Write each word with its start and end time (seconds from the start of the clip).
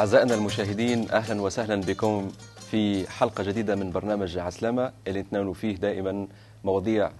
أعزائنا 0.00 0.34
المشاهدين 0.34 1.10
أهلا 1.10 1.42
وسهلا 1.42 1.76
بكم 1.80 2.28
في 2.70 3.10
حلقة 3.10 3.44
جديدة 3.44 3.76
من 3.76 3.90
برنامج 3.90 4.38
عسلامة 4.38 4.92
اللي 5.06 5.20
نتناول 5.20 5.54
فيه 5.54 5.76
دائما 5.76 6.26
مواضيع 6.64 7.10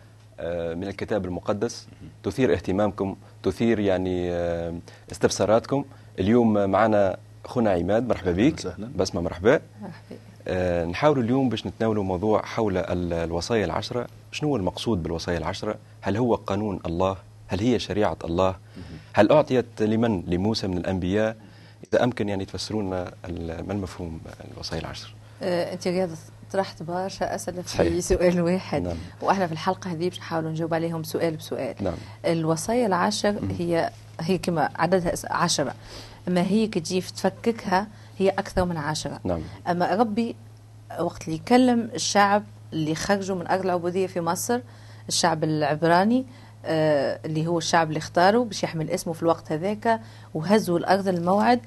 آه، 0.41 0.75
من 0.75 0.85
الكتاب 0.89 1.25
المقدس. 1.25 1.87
تثير 2.23 2.53
اهتمامكم 2.53 3.17
تثير 3.43 3.79
يعني 3.79 4.31
آه، 4.33 4.75
استفساراتكم. 5.13 5.85
اليوم 6.19 6.71
معنا 6.71 7.17
أخونا 7.45 7.71
عماد 7.71 8.09
مرحبا 8.09 8.33
بك. 8.33 8.55
وسهلا. 8.55 8.91
بسمة 8.97 9.21
مرحبا. 9.21 9.61
مرحبا. 9.83 10.17
آه، 10.49 10.85
نحاول 10.85 11.19
اليوم 11.19 11.49
باش 11.49 11.67
نتناولوا 11.67 12.05
موضوع 12.05 12.43
حول 12.43 12.77
ال- 12.77 13.13
الوصايا 13.13 13.65
العشرة. 13.65 14.07
شنو 14.33 14.49
هو 14.49 14.57
المقصود 14.57 15.03
بالوصايا 15.03 15.39
العشرة؟ 15.39 15.77
هل 16.01 16.17
هو 16.17 16.35
قانون 16.35 16.81
الله؟ 16.87 17.17
هل 17.49 17.61
هي 17.61 17.79
شريعة 17.79 18.17
الله؟ 18.25 18.55
هل 19.13 19.31
أعطيت 19.33 19.83
لمن؟ 19.83 20.23
لموسى 20.27 20.67
من 20.67 20.79
الأنبياء. 20.79 21.37
إذا 21.95 22.05
أمكن 22.05 22.29
يعني 22.29 22.45
ال- 23.25 23.67
ما 23.67 23.73
المفهوم 23.73 24.21
الوصايا 24.55 24.81
العشر 24.81 25.15
آه، 25.43 25.73
أنت 25.73 25.89
رياض 25.89 26.09
طرحت 26.53 26.83
برشا 26.83 27.35
أسئلة 27.35 27.63
صحيح. 27.63 27.89
في 27.89 28.01
سؤال 28.01 28.41
واحد. 28.41 28.83
نعم. 28.83 28.97
وإحنا 29.23 29.47
في 29.47 29.53
الحلقة 29.53 29.93
هذه 29.93 30.09
باش 30.09 30.19
نحاولوا 30.19 30.51
نجاوب 30.51 30.75
عليهم 30.75 31.03
سؤال 31.03 31.37
بسؤال. 31.37 31.75
نعم. 31.81 31.95
الوصايا 32.27 32.87
العشر 32.87 33.41
هي 33.59 33.91
هي 34.21 34.39
كما 34.39 34.69
عددها 34.77 35.13
عشرة. 35.31 35.75
أما 36.29 36.43
هي 36.43 36.67
كي 36.67 36.81
تفككها 37.01 37.87
هي 38.19 38.29
أكثر 38.29 38.65
من 38.65 38.77
عشرة. 38.77 39.21
نعم. 39.25 39.41
أما 39.69 39.95
ربي 39.95 40.37
وقت 41.01 41.25
اللي 41.25 41.37
يكلم 41.37 41.91
الشعب 41.95 42.43
اللي 42.73 42.95
خرجوا 42.95 43.37
من 43.37 43.47
ارض 43.47 43.65
العبوديه 43.65 44.07
في 44.07 44.21
مصر 44.21 44.61
الشعب 45.09 45.45
العبراني 45.45 46.27
اللي 46.65 47.47
هو 47.47 47.59
الشعب 47.59 47.89
اللي 47.89 47.99
اختاره 47.99 48.39
باش 48.45 48.63
يحمل 48.63 48.91
اسمه 48.91 49.13
في 49.13 49.23
الوقت 49.23 49.53
هذاك 49.53 50.01
وهزوا 50.35 50.79
الأرض 50.79 51.09
الموعد 51.09 51.61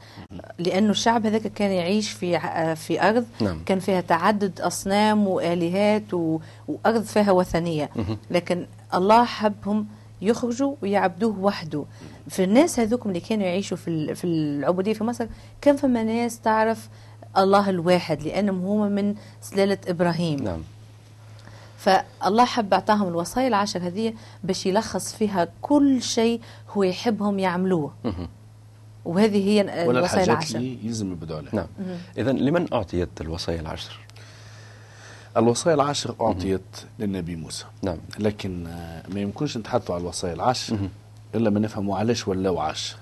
لأنه 0.59 0.91
الشعب 0.91 1.25
هذاك 1.25 1.41
كان 1.41 1.71
يعيش 1.71 2.11
في 2.11 2.37
آه، 2.37 2.73
في 2.73 3.09
أرض 3.09 3.25
نعم. 3.41 3.63
كان 3.65 3.79
فيها 3.79 4.01
تعدد 4.01 4.61
أصنام 4.61 5.27
وآلهات 5.27 6.13
و... 6.13 6.39
وأرض 6.67 7.03
فيها 7.03 7.31
وثنية. 7.31 7.89
لكن 8.31 8.65
الله 8.93 9.25
حبهم 9.25 9.87
يخرجوا 10.21 10.75
ويعبدوه 10.81 11.39
وحده. 11.39 11.83
في 12.29 12.43
الناس 12.43 12.79
هذوكم 12.79 13.09
اللي 13.09 13.19
كانوا 13.19 13.45
يعيشوا 13.45 13.77
في 13.77 14.15
في 14.15 14.23
العبودية 14.27 14.93
في 14.93 15.03
مصر 15.03 15.27
كان 15.61 15.75
فما 15.75 16.03
ناس 16.03 16.39
تعرف 16.39 16.89
الله 17.37 17.69
الواحد 17.69 18.23
لأنهم 18.23 18.65
هما 18.65 18.89
من 18.89 19.15
سلالة 19.41 19.77
إبراهيم. 19.87 20.39
نعم. 20.43 20.61
فالله 21.83 22.45
حب 22.45 22.73
أعطاهم 22.73 23.07
الوصايا 23.07 23.47
العشر 23.47 23.87
هذه 23.87 24.13
باش 24.43 24.65
يلخص 24.65 25.13
فيها 25.15 25.47
كل 25.61 26.01
شيء 26.01 26.41
هو 26.69 26.83
يحبهم 26.83 27.39
يعملوه. 27.39 27.93
وهذه 29.05 29.49
هي 29.49 29.61
ولا 29.61 29.99
الوصايا 29.99 29.99
الحاجات 29.99 30.27
العشر 30.27 30.55
اللي 30.55 30.77
يلزم 30.83 31.11
يبدوا 31.11 31.37
عليها. 31.37 31.53
نعم. 31.53 31.67
إذا 32.17 32.31
لمن 32.31 32.73
أعطيت 32.73 33.21
الوصايا 33.21 33.61
العشر 33.61 33.99
الوصايا 35.37 35.75
العشر 35.75 36.15
أعطيت 36.21 36.61
للنبي 36.99 37.35
موسى. 37.35 37.65
نعم. 37.81 37.97
لكن 38.19 38.67
آه، 38.67 39.03
ما 39.09 39.19
يمكنش 39.19 39.57
نتحدثوا 39.57 39.95
على 39.95 40.01
الوصايا 40.01 40.33
العشر 40.33 40.77
إلا 41.35 41.49
ما 41.49 41.59
نفهموا 41.59 41.97
علاش 41.97 42.27
ولاو 42.27 42.59
عشر 42.59 42.95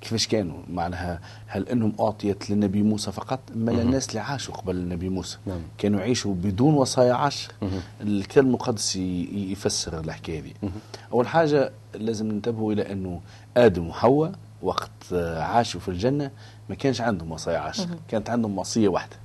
كيفاش 0.00 0.26
كانوا؟ 0.28 0.58
معناها 0.70 1.20
هل 1.46 1.68
انهم 1.68 1.92
اعطيت 2.00 2.50
للنبي 2.50 2.82
موسى 2.82 3.12
فقط؟ 3.12 3.40
اما 3.54 3.70
للناس 3.70 4.08
اللي 4.08 4.20
عاشوا 4.20 4.54
قبل 4.54 4.76
النبي 4.76 5.08
موسى. 5.08 5.38
نعم. 5.46 5.60
كانوا 5.78 6.00
يعيشوا 6.00 6.34
بدون 6.34 6.74
وصايا 6.74 7.12
عشر 7.12 7.52
الكتاب 8.00 8.44
المقدس 8.44 8.96
يفسر 8.96 10.00
الحكاية 10.00 10.40
دي 10.40 10.54
أول 11.12 11.28
حاجة 11.28 11.72
لازم 11.94 12.26
ننتبهوا 12.32 12.72
إلى 12.72 12.92
أنه 12.92 13.20
آدم 13.56 13.88
وحواء 13.88 14.32
وقت 14.62 15.12
عاشوا 15.36 15.80
في 15.80 15.88
الجنة 15.88 16.30
ما 16.68 16.74
كانش 16.74 17.00
عندهم 17.00 17.32
وصايا 17.32 17.58
عشر 17.58 17.86
كانت 18.08 18.30
عندهم 18.30 18.58
وصية 18.58 18.88
واحدة. 18.88 19.16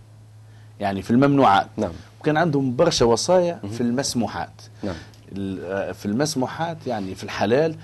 يعني 0.80 1.02
في 1.02 1.12
الممنوعات. 1.12 1.68
نعم. 1.78 1.92
وكان 2.22 2.38
عندهم 2.38 2.76
برشا 2.76 3.06
وصايا 3.06 3.60
في 3.72 3.82
المسموحات. 3.82 4.62
نعم. 4.84 4.96
آه، 5.38 5.92
في 5.92 6.06
المسموحات 6.06 6.78
يعني 6.88 7.16
في 7.16 7.24
الحلال 7.24 7.76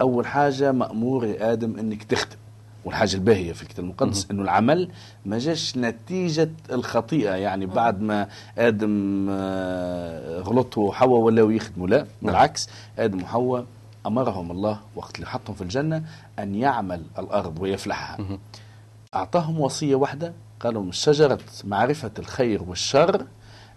أول 0.00 0.26
حاجة 0.26 0.72
مأمور 0.72 1.26
يا 1.26 1.52
آدم 1.52 1.78
إنك 1.78 2.02
تخدم. 2.02 2.36
والحاجة 2.84 3.14
الباهية 3.14 3.52
في 3.52 3.62
الكتاب 3.62 3.84
المقدس 3.84 4.26
إنه 4.30 4.42
العمل 4.42 4.90
ما 5.26 5.38
جاش 5.38 5.76
نتيجة 5.76 6.50
الخطيئة. 6.72 7.34
يعني 7.34 7.66
بعد 7.66 8.00
ما 8.00 8.28
آدم 8.58 9.26
آه، 9.30 10.40
غلطوا 10.40 10.88
وحواء 10.88 11.20
ولاو 11.20 11.50
يخدموا. 11.50 11.88
لا 11.88 12.06
بالعكس 12.22 12.68
آدم 12.98 13.22
وحواء 13.22 13.64
أمرهم 14.06 14.50
الله 14.50 14.80
وقت 14.96 15.16
اللي 15.16 15.26
حطهم 15.26 15.54
في 15.56 15.62
الجنة 15.62 16.02
أن 16.38 16.54
يعمل 16.54 17.02
الأرض 17.18 17.58
ويفلحها. 17.62 18.38
أعطاهم 19.14 19.60
وصية 19.60 19.94
واحدة 19.94 20.32
قالوا 20.60 20.82
من 20.82 20.92
شجرة 20.92 21.38
معرفة 21.64 22.10
الخير 22.18 22.62
والشر 22.62 23.26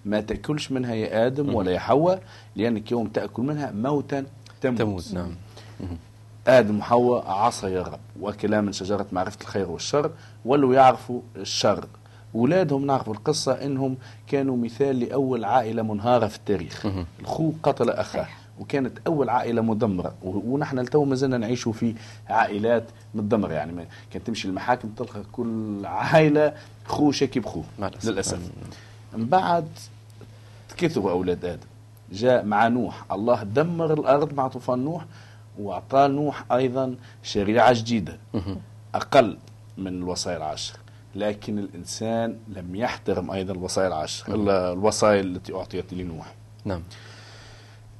ما 0.06 0.22
تأكلش 0.22 0.72
منها 0.72 0.94
يا 0.94 1.28
آدم 1.28 1.56
ولا 1.56 1.72
يا 1.72 1.80
حواء 1.80 2.24
لأنك 2.56 2.92
يوم 2.92 3.08
تأكل 3.08 3.44
منها 3.44 3.72
موتا 3.72 4.26
تموت, 4.62 4.80
تموت 4.80 5.14
نعم. 5.14 5.36
آدم 6.48 6.80
وحواء 6.80 7.28
عصى 7.28 7.72
يا 7.72 7.82
رب 7.82 8.00
وكلا 8.22 8.62
من 8.62 8.74
شجرة 8.74 9.06
معرفة 9.12 9.38
الخير 9.42 9.70
والشر 9.70 10.12
ولوا 10.46 10.76
يعرفوا 10.76 11.22
الشر. 11.36 11.86
أولادهم 12.36 12.86
نعرفوا 12.86 13.14
القصة 13.14 13.52
إنهم 13.54 13.98
كانوا 14.28 14.58
مثال 14.58 15.00
لأول 15.00 15.46
عائلة 15.46 15.82
منهارة 15.82 16.28
في 16.28 16.38
التاريخ. 16.38 16.88
الخو 17.20 17.52
قتل 17.64 17.90
أخاه. 17.90 18.28
وكانت 18.60 18.98
أول 19.08 19.30
عائلة 19.30 19.62
مدمرة 19.62 20.14
ونحن 20.24 20.80
لتو 20.80 21.06
ما 21.06 21.16
زلنا 21.16 21.38
نعيشوا 21.38 21.74
في 21.74 21.96
عائلات 22.30 22.84
مدمرة. 23.16 23.54
يعني 23.54 23.88
كانت 24.12 24.28
تمشي 24.28 24.48
المحاكم 24.48 24.90
تلقى 24.90 25.24
كل 25.32 25.86
عائلة 25.86 26.54
خو 26.86 27.12
شاكي 27.12 27.42
الأسف. 27.80 28.10
للأسف. 28.10 28.40
من 29.14 29.26
بعد 29.26 29.68
كثروا 30.78 31.12
أولاد 31.12 31.46
آدم. 31.46 31.68
جاء 32.12 32.46
مع 32.46 32.68
نوح 32.68 33.06
الله 33.12 33.44
دمر 33.44 33.94
الأرض 33.94 34.34
مع 34.34 34.48
طوفان 34.48 34.80
نوح 34.80 35.06
وأعطى 35.60 36.08
نوح 36.08 36.52
أيضا 36.52 36.96
شريعة 37.24 37.74
جديدة 37.74 38.18
أقل 38.96 39.38
من 39.78 39.88
الوصايا 39.88 40.38
العشر 40.38 40.78
لكن 41.16 41.60
الإنسان 41.60 42.38
لم 42.48 42.76
يحترم 42.76 43.32
أيضا 43.32 43.54
الوصايا 43.54 43.88
العشر 43.88 44.36
الوصايا 44.74 45.22
التي 45.22 45.56
أعطيت 45.56 45.94
لنوح. 45.94 46.34
نعم. 46.66 46.84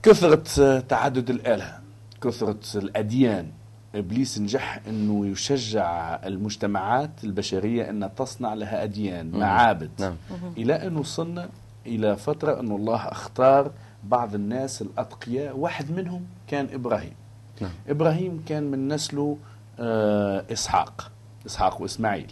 كثرة 0.04 0.80
تعدد 0.80 1.30
الآلهة 1.30 1.82
كثرة 2.22 2.60
الأديان 2.76 3.48
إبليس 3.96 4.40
نجح 4.40 4.80
أنه 4.88 5.28
يشجع 5.28 6.20
المجتمعات 6.26 7.24
البشرية 7.24 7.90
أن 7.90 8.10
تصنع 8.18 8.54
لها 8.54 8.84
أديان 8.84 9.32
معابد. 9.32 9.90
نعم. 10.00 10.16
إلى 10.58 10.74
أن 10.88 10.98
وصلنا 10.98 11.50
إلى 11.86 12.16
فترة 12.16 12.60
أن 12.60 12.72
الله 12.72 12.96
اختار 12.96 13.72
بعض 14.04 14.36
الناس 14.36 14.82
الأتقياء 14.82 15.58
واحد 15.58 15.92
منهم 15.92 16.26
كان 16.48 16.68
إبراهيم. 16.74 17.14
نعم. 17.62 17.72
إبراهيم 17.90 18.44
كان 18.48 18.64
من 18.64 18.88
نسله 18.88 19.38
آه، 19.80 20.46
إسحاق 20.52 21.12
إسحاق 21.46 21.82
وإسماعيل. 21.82 22.28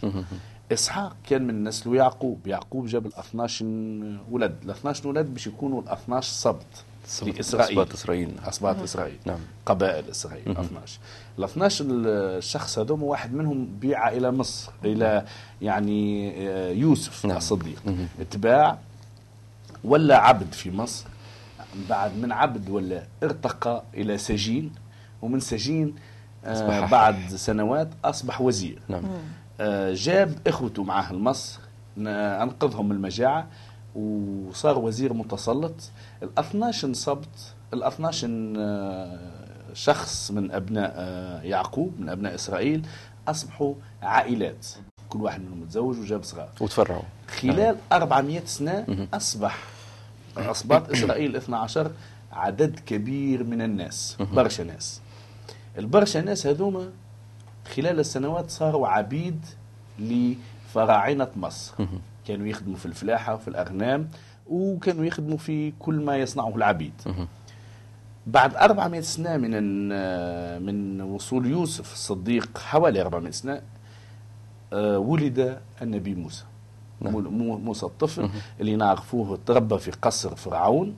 إسحاق 0.72 1.16
كان 1.30 1.48
من 1.48 1.64
نسله 1.64 1.96
يعقوب. 1.96 2.48
يعقوب 2.48 2.86
جاب 2.86 3.06
ال 3.06 3.16
12 3.18 3.66
ولد. 4.32 4.56
ال 4.64 4.70
12 4.70 5.08
ولد 5.08 5.26
باش 5.34 5.48
يكونوا 5.48 5.82
ال 5.82 5.90
12 5.90 6.34
سبط 6.34 6.66
لإسرائيل 7.22 7.80
أسباط 7.80 7.94
إسرائيل. 7.94 8.32
أسباط 8.48 8.82
إسرائيل. 8.82 9.18
نعم. 9.26 9.40
قبائل 9.66 10.10
إسرائيل 10.10 10.52
12 10.52 11.00
ال 11.40 11.44
12 11.44 11.86
الشخص 11.90 12.80
هذوم 12.80 13.04
واحد 13.04 13.34
منهم 13.34 13.68
بيع 13.82 14.10
إلى 14.10 14.32
مصر 14.32 14.72
إلى 14.86 15.26
يعني 15.62 16.32
آه، 16.50 16.72
يوسف 16.72 17.26
نعم. 17.26 17.38
الصديق. 17.38 17.82
اتباع 18.20 18.78
ولا 19.84 20.18
عبد 20.18 20.54
في 20.54 20.72
مصر. 20.72 21.06
بعد 21.90 22.18
من 22.18 22.32
عبد 22.32 22.70
ولا 22.70 23.04
ارتقى 23.24 23.84
إلى 23.94 24.18
سجين. 24.18 24.72
ومن 25.22 25.40
سجين 25.40 25.96
آه،. 26.46 26.86
بعد 26.86 27.30
سنوات 27.30 27.90
أصبح 28.06 28.42
وزير. 28.42 28.80
نعم. 28.88 29.04
آه، 29.62 29.94
جاب 29.94 30.38
إخوته 30.48 30.84
معاه 30.84 31.14
لمصر 31.14 31.60
أنقذهم 31.98 32.90
من 32.90 32.96
المجاعة 32.96 33.48
وصار 33.96 34.80
وزير 34.80 35.14
متسلط. 35.14 35.92
ال 36.24 36.30
12 36.40 36.94
سبط 36.94 37.28
ال 37.74 37.84
12 37.84 38.54
آه، 38.58 39.20
شخص 39.74 40.32
من 40.32 40.52
أبناء 40.52 40.94
آه، 40.96 41.42
يعقوب 41.42 42.00
من 42.00 42.10
أبناء 42.10 42.36
إسرائيل 42.36 42.86
أصبحوا 43.28 43.74
عائلات. 44.02 44.68
كل 45.10 45.22
واحد 45.22 45.42
منهم 45.42 45.62
متزوج 45.62 46.00
وجاب 46.00 46.24
صغار. 46.24 46.50
وتفرعوا. 46.62 47.04
خلال 47.28 47.76
400 47.92 48.46
سنة 48.46 49.08
أصبح 49.14 49.58
أصبات 50.38 50.90
إسرائيل 50.90 51.36
12 51.36 51.92
عدد 52.32 52.80
كبير 52.80 53.44
من 53.44 53.62
الناس 53.62 54.18
برشا 54.34 54.64
ناس. 54.64 55.02
البرشا 55.80 56.20
ناس 56.20 56.48
هذوما 56.48 56.90
خلال 57.76 58.00
السنوات 58.00 58.50
صاروا 58.52 58.88
عبيد 58.88 59.46
لفراعنة 60.00 61.28
مصر. 61.36 61.74
كانوا 62.28 62.48
يخدموا 62.48 62.76
في 62.78 62.86
الفلاحة 62.86 63.34
وفي 63.36 63.48
الأغنام 63.48 64.10
وكانوا 64.50 65.06
يخدموا 65.06 65.38
في 65.38 65.74
كل 65.80 65.96
ما 65.96 66.18
يصنعه 66.18 66.56
العبيد. 66.56 66.94
بعد 68.28 68.56
400 68.56 69.02
سنة 69.02 69.38
من 69.38 69.52
من 70.66 71.02
وصول 71.02 71.46
يوسف 71.46 71.94
الصديق 71.94 72.58
حوالي 72.58 73.02
400 73.02 73.32
سنة 73.32 73.62
آه، 74.74 74.98
ولد 75.00 75.58
النبي 75.82 76.16
موسى. 76.16 76.44
نعم. 77.02 77.14
مو- 77.14 77.20
مو- 77.30 77.58
موسى 77.58 77.86
الطفل 77.86 78.30
اللي 78.62 78.76
نعرفوه 78.76 79.40
تربى 79.46 79.78
في 79.78 79.92
قصر 79.92 80.36
فرعون 80.36 80.96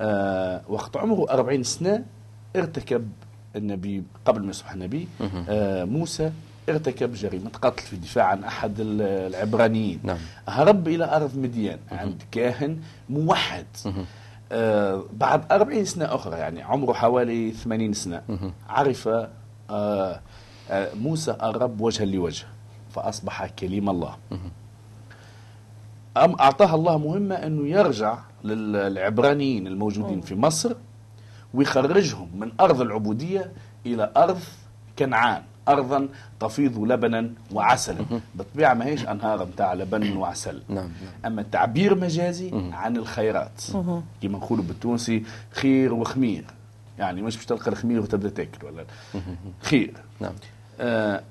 آه، 0.00 0.62
وقت 0.68 0.96
عمره 0.96 1.26
40 1.30 1.62
سنة 1.62 2.04
ارتكب 2.56 3.08
النبي 3.56 4.02
قبل 4.24 4.42
ما 4.42 4.50
يصبح 4.50 4.72
النبي 4.72 5.08
آه، 5.48 5.84
موسى 5.84 6.30
ارتكب 6.68 7.14
جريمة 7.14 7.50
قتل 7.62 7.82
في 7.82 7.96
دفاع 7.96 8.24
عن 8.24 8.44
أحد 8.44 8.80
ال- 8.80 9.02
العبرانيين. 9.02 10.00
نعم. 10.02 10.18
هرب 10.48 10.88
إلى 10.88 11.16
أرض 11.16 11.36
مديان 11.38 11.78
عند 11.92 12.22
كاهن 12.32 12.78
موحد. 13.10 13.66
آه 14.52 15.02
بعد 15.12 15.52
أربعين 15.52 15.84
سنة 15.84 16.04
أخرى 16.14 16.38
يعني 16.38 16.62
عمره 16.62 16.92
حوالي 16.92 17.50
ثمانين 17.50 17.92
سنة. 17.92 18.22
عرف 18.68 19.08
آه 19.08 19.28
آه 19.70 20.88
موسى 20.94 21.30
الرب 21.42 21.80
وجها 21.80 22.04
لوجه 22.04 22.44
فأصبح 22.90 23.46
كليم 23.46 23.90
الله. 23.90 24.16
أم 26.16 26.34
أعطاه 26.40 26.74
الله 26.74 26.98
مهمة 26.98 27.34
أنه 27.34 27.68
يرجع 27.68 28.18
للعبرانيين 28.44 29.66
الموجودين 29.66 30.20
في 30.20 30.34
مصر 30.34 30.72
ويخرجهم 31.54 32.28
من 32.34 32.52
أرض 32.60 32.80
العبودية 32.80 33.52
إلى 33.86 34.12
أرض 34.16 34.40
كنعان 34.98 35.42
أرضا 35.68 36.08
تفيض 36.40 36.78
لبنا 36.78 37.30
وعسلا. 37.52 38.04
بالطبيعة 38.34 38.74
ما 38.74 38.84
هيش 38.84 39.06
أنهار 39.08 39.44
متاع 39.46 39.74
لبن 39.74 40.16
وعسل. 40.16 40.62
نعم، 40.68 40.76
نعم. 40.76 41.32
أما 41.32 41.42
تعبير 41.42 41.94
مجازي 41.94 42.50
عن 42.72 42.96
الخيرات. 42.96 43.62
كما 44.22 44.38
نقولوا 44.38 44.64
بالتونسي 44.64 45.22
خير 45.50 45.94
وخمير. 45.94 46.44
يعني 46.98 47.22
مش 47.22 47.36
باش 47.36 47.46
تلقى 47.46 47.70
الخمير 47.70 48.00
وتبدا 48.00 48.28
تاكل 48.28 48.66
ولا 48.66 48.84
خير. 49.60 49.94
نعم. 50.20 50.32
آه، 50.80 51.22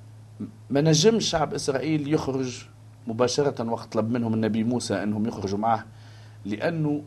ما 0.70 0.82
نجمش 0.82 1.30
شعب 1.30 1.54
إسرائيل 1.54 2.14
يخرج 2.14 2.66
مباشرة 3.08 3.70
وقت 3.70 3.94
طلب 3.94 4.12
منهم 4.12 4.34
النبي 4.34 4.64
موسى 4.64 5.04
أنهم 5.04 5.28
يخرجوا 5.28 5.60
معه 5.60 5.86
لأنه 6.46 7.02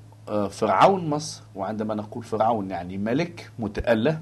فرعون 0.50 1.10
مصر 1.10 1.42
وعندما 1.54 1.94
نقول 1.94 2.24
فرعون 2.24 2.70
يعني 2.70 2.98
ملك 2.98 3.50
متألة. 3.58 4.20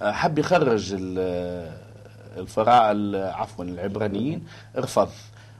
آه، 0.00 0.12
حب 0.12 0.38
يخرج 0.38 0.94
ال- 0.98 1.78
الفراع 2.36 2.90
ال- 2.90 3.16
عفوا 3.32 3.64
العبرانيين. 3.64 4.46
رفض 4.76 5.08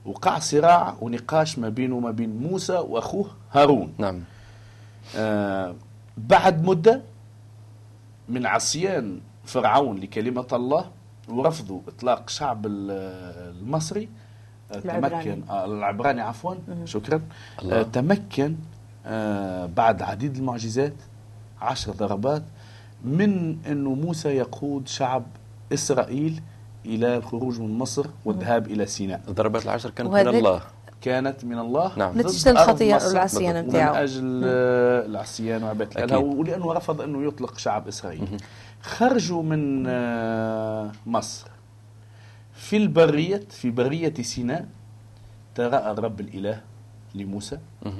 وقع 0.06 0.38
صراع 0.38 0.94
ونقاش 1.00 1.58
ما 1.58 1.68
بينه 1.68 1.94
وما 1.94 2.10
بين 2.10 2.36
موسى 2.42 2.72
وأخوه 2.72 3.30
هارون. 3.52 3.94
نعم. 3.98 4.20
آه، 5.16 5.74
بعد 6.18 6.64
مدة 6.64 7.02
من 8.28 8.46
عصيان 8.46 9.20
فرعون 9.44 9.98
لكلمة 9.98 10.46
الله 10.52 10.90
ورفضوا 11.28 11.80
إطلاق 11.88 12.28
شعب 12.30 12.66
ال- 12.66 12.90
المصري 13.60 14.08
آه، 14.72 14.78
العبراني. 14.78 15.24
تمكن 15.24 15.50
آه، 15.50 15.64
العبراني 15.64 16.20
عفوا 16.20 16.54
شكرا. 16.84 17.20
الله. 17.62 17.80
آه، 17.80 17.82
تمكن 17.82 18.44
آه، 18.52 18.77
بعد 19.66 20.02
عديد 20.02 20.37
المعجزات 20.37 20.94
عشر 21.60 21.93
ضربات 21.93 22.43
من 23.05 23.58
أنه 23.66 23.94
موسى 23.94 24.28
يقود 24.28 24.88
شعب 24.88 25.22
إسرائيل 25.72 26.43
إلى 26.87 27.16
الخروج 27.16 27.60
من 27.60 27.78
مصر 27.78 28.06
والذهاب 28.25 28.66
إلى 28.66 28.87
سيناء. 28.87 29.20
الضربات 29.28 29.64
العشر 29.64 29.90
كانت 29.90 30.10
من 30.10 30.28
الله. 30.28 30.62
كانت 31.00 31.44
من 31.44 31.58
الله. 31.58 31.99
نعم. 31.99 32.19
نتيجة 32.19 32.52
مصر. 32.52 33.08
والعصيان 33.08 33.56
ومن 33.56 33.69
متاعه. 33.69 34.02
أجل 34.02 34.40
آه، 34.44 35.06
العصيان 35.06 35.62
وعبادة. 35.62 36.05
الآلهة 36.05 36.19
ولأنه 36.19 36.72
رفض 36.72 37.00
أنه 37.00 37.26
يطلق 37.26 37.58
شعب 37.58 37.88
إسرائيل. 37.88 38.28
خرجوا 38.82 39.43
من 39.43 39.84
آه، 39.87 40.93
مصر. 41.06 41.50
في 42.52 42.76
البرية 42.76 43.43
في 43.50 43.70
برية 43.70 44.14
سيناء 44.22 44.66
تراءى 45.55 45.90
الرب 45.90 46.20
الإله 46.20 46.60
لموسى 47.19 47.59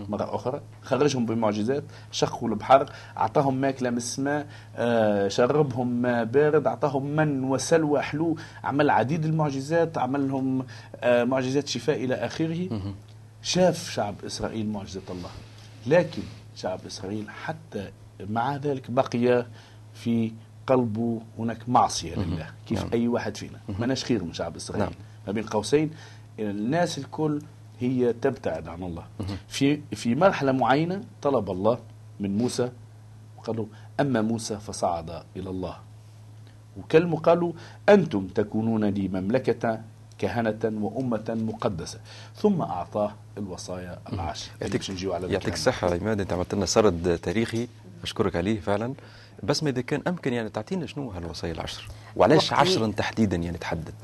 مرة 0.09 0.35
أخرى. 0.35 0.61
خرجهم 0.83 1.27
بمعجزات 1.27 1.85
شقوا 2.13 2.49
البحر 2.49 2.93
أعطاهم 3.17 3.55
ماكلة 3.55 3.91
من 3.91 3.97
السماء 3.97 4.47
آه، 4.77 5.29
شربهم 5.29 6.03
ماء 6.03 6.25
بارد 6.25 6.67
أعطاهم 6.67 7.07
من 7.07 7.45
وسلوى 7.45 8.01
حلو 8.03 8.37
عمل 8.65 8.91
عديد 8.91 9.25
المعجزات 9.25 9.99
عمل 9.99 10.29
لهم 10.29 10.67
آه، 10.97 11.25
معجزات 11.25 11.69
شفاء 11.69 12.05
إلى 12.05 12.15
آخره. 12.15 12.69
شاف 13.43 13.91
شعب 13.91 14.15
إسرائيل 14.27 14.69
معجزة 14.69 15.03
الله. 15.11 15.31
لكن 15.87 16.23
شعب 16.57 16.81
إسرائيل 16.87 17.31
حتى 17.31 17.91
مع 18.31 18.57
ذلك 18.57 18.91
بقي 18.91 19.47
في 19.95 20.33
قلبه 20.67 21.21
هناك 21.39 21.69
معصية 21.69 22.15
لله 22.15 22.47
كيف 22.67 22.83
نعم. 22.83 22.91
أي 22.93 23.09
واحد 23.09 23.37
فينا. 23.37 23.59
ماناش 23.79 24.05
خير 24.05 24.25
من 24.25 24.33
شعب 24.33 24.57
إسرائيل. 24.57 24.85
نعم. 24.85 24.95
ما 25.27 25.33
بين 25.33 25.45
قوسين 25.45 25.91
الناس 26.39 26.99
الكل 26.99 27.43
هي 27.81 28.13
تبتعد 28.13 28.69
عن 28.69 28.83
الله. 28.83 29.05
في 29.49 29.81
في 29.93 30.15
مرحلة 30.15 30.53
معينة 30.53 31.03
طلب 31.23 31.51
الله 31.51 31.79
من 32.21 32.39
موسى 32.39 32.71
وقال 33.39 33.57
له 33.57 33.67
أما 34.01 34.23
موسى 34.23 34.57
فصعد 34.57 35.23
إلى 35.37 35.51
الله. 35.51 35.77
وكلموا 36.77 37.19
قالوا 37.19 37.53
أنتم 37.89 38.27
تكونون 38.27 38.85
لي 38.85 39.09
مملكة 39.09 39.81
كهنة 40.19 40.59
وأمة 40.65 41.25
مقدسة. 41.29 41.99
ثم 42.37 42.63
أعطاه 42.63 43.13
الوصايا 43.39 43.99
العشر. 44.13 44.51
يعطيك 44.61 44.83
على 45.15 45.33
يعطيك. 45.33 45.55
الصحة 45.55 45.95
عماد. 45.95 46.21
أنت 46.21 46.33
عملت 46.33 46.55
لنا 46.55 46.67
سرد 46.67 47.19
تاريخي. 47.19 47.69
أشكرك 48.03 48.37
عليه 48.37 48.61
فعلا. 48.61 48.95
بس 49.43 49.63
ما 49.63 49.71
إذا 49.71 49.81
كان 49.81 50.03
أمكن 50.07 50.33
يعني 50.33 50.49
تعطينا 50.49 50.87
شنو 50.87 51.11
هالوصايا 51.11 51.53
العشر؟ 51.53 51.89
وعلاش 52.17 52.53
عشرا 52.53 52.93
تحديدا 52.97 53.37
يعني 53.37 53.59
تحدد؟ 53.59 53.95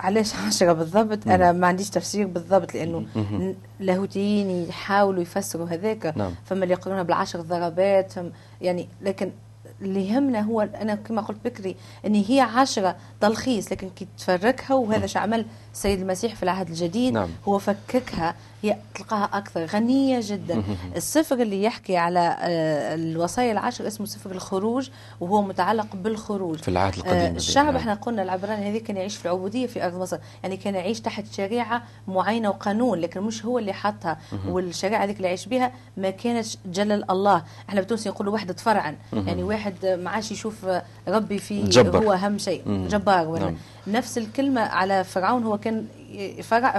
علاش 0.00 0.34
عشرة 0.36 0.72
بالضبط؟ 0.72 1.28
أنا 1.28 1.52
ما 1.52 1.66
عنديش 1.66 1.90
تفسير 1.90 2.26
بالضبط 2.26 2.74
لأنه 2.74 2.98
ن- 3.16 3.54
لاهوتيين 3.80 4.50
يحاولوا 4.68 5.22
يفسروا 5.22 5.66
هذاك. 5.68 6.12
نعم. 6.16 6.34
فما 6.44 6.62
اللي 6.64 6.74
يقولونها 6.74 7.02
بالعشر 7.02 7.40
ضربات 7.40 8.12
فم 8.12 8.30
يعني 8.60 8.88
لكن 9.02 9.30
اللي 9.82 10.08
يهمنا 10.08 10.40
هو 10.40 10.60
أنا 10.60 10.94
كما 10.94 11.22
قلت 11.22 11.38
بكري 11.44 11.76
أن 12.06 12.14
هي 12.14 12.40
عشرة 12.40 12.96
تلخيص 13.20 13.72
لكن 13.72 13.90
كي 13.90 14.06
تفركها 14.18 14.74
وهذا 14.74 15.06
شو 15.06 15.18
عمل 15.18 15.46
السيد 15.74 16.00
المسيح 16.00 16.34
في 16.34 16.42
العهد 16.42 16.68
الجديد 16.68 17.12
نعم. 17.14 17.28
هو 17.48 17.58
فككها 17.58 18.34
هي 18.66 18.76
تلقاها 18.94 19.30
أكثر 19.32 19.64
غنية 19.64 20.20
جدا. 20.22 20.62
السفر 20.96 21.34
اللي 21.34 21.62
يحكي 21.62 21.96
على 21.96 22.36
آه، 22.40 22.94
الوصايا 22.94 23.52
العشر 23.52 23.86
اسمه 23.86 24.06
سفر 24.06 24.30
الخروج 24.30 24.88
وهو 25.20 25.42
متعلق 25.42 25.96
بالخروج. 25.96 26.58
في 26.58 26.68
العهد 26.68 26.94
القديم 26.94 27.16
آه، 27.20 27.30
الشعب. 27.30 27.76
إحنا 27.76 27.94
قلنا 27.94 28.22
العبراني 28.22 28.70
هذه 28.70 28.78
كان 28.78 28.96
يعيش 28.96 29.16
في 29.16 29.24
العبودية 29.24 29.66
في 29.66 29.86
أرض 29.86 29.94
مصر 30.00 30.18
يعني 30.42 30.56
كان 30.56 30.74
يعيش 30.74 31.00
تحت 31.00 31.24
شريعة 31.32 31.82
معينة 32.08 32.48
وقانون 32.48 32.98
لكن 32.98 33.20
مش 33.20 33.44
هو 33.44 33.58
اللي 33.58 33.72
حطها. 33.72 34.18
والشريعة 34.48 35.04
هذيك 35.04 35.16
اللي 35.16 35.28
يعيش 35.28 35.46
بها 35.46 35.72
ما 35.96 36.10
كانتش 36.10 36.56
جلل 36.66 37.10
الله. 37.10 37.42
إحنا 37.68 37.80
بالتونسي 37.80 38.08
نقولوا 38.08 38.34
وحدة 38.34 38.54
فرعا. 38.54 38.96
يعني 39.12 39.42
واحد 39.42 39.86
ما 39.86 40.10
عادش 40.10 40.32
يشوف 40.32 40.66
ربي 41.08 41.38
في 41.38 41.62
جبر. 41.62 41.98
هو 41.98 42.12
أهم 42.12 42.38
شيء 42.38 42.86
جبار. 42.88 43.28
ولا 43.28 43.44
نعم. 43.44 43.56
نفس 43.86 44.18
الكلمة 44.18 44.60
على 44.60 45.04
فرعون 45.04 45.44
هو 45.44 45.58
كان 45.58 45.86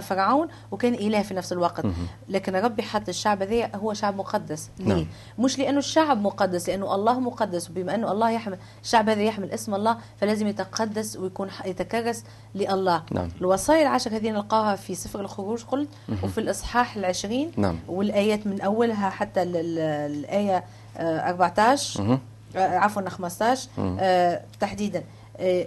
فرعون 0.02 0.48
وكان 0.72 0.94
إله 0.94 1.22
في 1.22 1.34
نفس 1.34 1.54
الوقت. 1.54 1.86
لكن 2.30 2.56
ربي 2.56 2.84
حط 2.84 3.10
الشعب 3.10 3.44
ذي 3.44 3.68
هو 3.76 3.94
شعب 3.94 4.16
مقدس. 4.18 4.70
ليه؟ 4.80 4.94
نعم. 4.94 5.06
مش 5.40 5.60
لأنه 5.60 5.78
الشعب 5.80 6.22
مقدس 6.22 6.70
لأنه 6.70 6.96
الله 6.96 7.20
مقدس. 7.20 7.70
وبما 7.70 7.96
أنه 7.96 8.12
الله 8.12 8.30
يحمل 8.30 8.58
الشعب 8.84 9.10
هذا 9.10 9.22
يحمل 9.22 9.52
اسم 9.52 9.76
الله 9.76 9.98
فلازم 10.22 10.48
يتقدس 10.48 11.18
ويكون 11.18 11.50
يتكرس 11.66 12.24
لله. 12.56 13.04
نعم. 13.12 13.30
الوصايا 13.42 13.82
العشر 13.82 14.16
هذه 14.16 14.30
نلقاها 14.30 14.76
في 14.76 14.96
سفر 14.96 15.20
الخروج 15.20 15.64
قلت 15.64 15.90
وفي 16.24 16.38
الإصحاح 16.38 16.96
العشرين 16.96 17.52
نعم. 17.58 17.80
والآيات 17.88 18.48
من 18.48 18.62
أولها 18.62 19.10
حتى 19.10 19.42
ال- 19.44 19.56
ال- 19.58 20.16
الآية 20.20 20.64
آه، 20.98 21.30
14 21.30 22.20
آه، 22.56 22.78
عفوا 22.78 23.10
15 23.10 23.70
آه، 24.00 24.42
تحديدا. 24.60 25.04
آه، 25.40 25.66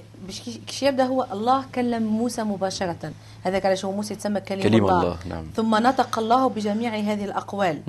كيش 0.67 0.83
يبدا 0.83 1.05
هو 1.05 1.27
الله 1.33 1.65
كلم 1.75 2.03
موسى 2.03 2.43
مباشرة. 2.43 3.13
هذاك 3.43 3.67
علاش 3.67 3.85
هو 3.85 3.93
موسى 3.93 4.15
يتسمى 4.15 4.41
كليم, 4.41 4.63
كليم 4.63 4.85
الله, 4.85 5.01
الله، 5.01 5.19
نعم. 5.29 5.45
ثم 5.57 5.75
نطق 5.75 6.19
الله 6.19 6.49
بجميع 6.49 6.97
هذه 6.97 7.25
الأقوال. 7.25 7.83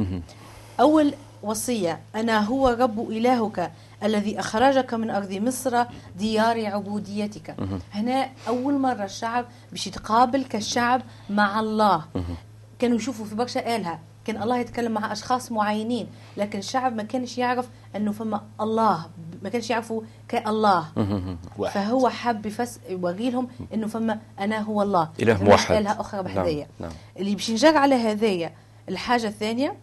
أول 0.80 1.14
وصية 1.44 2.00
أنا 2.16 2.40
هو 2.40 2.70
رب 2.70 3.12
إلهك 3.12 3.72
الذي 4.04 4.40
أخرجك 4.40 4.94
من 4.94 5.10
أرض 5.10 5.32
مصر 5.32 5.84
ديار 6.18 6.66
عبوديتك. 6.66 7.56
هنا 7.94 8.30
أول 8.48 8.74
مرة 8.80 9.04
الشعب 9.04 9.46
باش 9.72 9.88
يتقابل 9.88 10.44
كالشعب 10.44 11.02
مع 11.30 11.60
الله. 11.60 12.06
كانوا 12.80 12.98
يشوفوا 12.98 13.26
في 13.26 13.36
برشا 13.36 13.76
آلهة. 13.76 14.00
كان 14.26 14.44
الله 14.44 14.58
يتكلم 14.58 14.92
مع 14.92 15.12
أشخاص 15.12 15.52
معينين 15.52 16.08
لكن 16.38 16.60
الشعب 16.60 16.96
ما 16.96 17.04
كانش 17.04 17.38
يعرف 17.38 17.70
أنه 17.96 18.12
فما 18.12 18.42
الله 18.62 19.10
ما 19.44 19.50
كانش 19.50 19.70
يعرفوا 19.70 20.02
كالله. 20.28 20.86
فهو 21.74 22.10
حب 22.10 22.46
يفس 22.46 22.80
يوري 22.90 23.30
لهم 23.30 23.48
إنه 23.74 23.88
فما 23.88 24.20
أنا 24.40 24.60
هو 24.60 24.82
الله. 24.82 25.10
فماش 25.20 25.42
موحد. 25.42 25.76
آلهة 25.76 26.02
أخرى 26.02 26.24
بحذايا 26.24 26.68
نعم، 26.80 26.90
نعم. 26.90 26.92
اللي 27.18 27.36
باش 27.36 27.52
نجر 27.52 27.78
على 27.78 27.96
هذايا 27.96 28.54
الحاجة 28.90 29.28
الثانية 29.28 29.78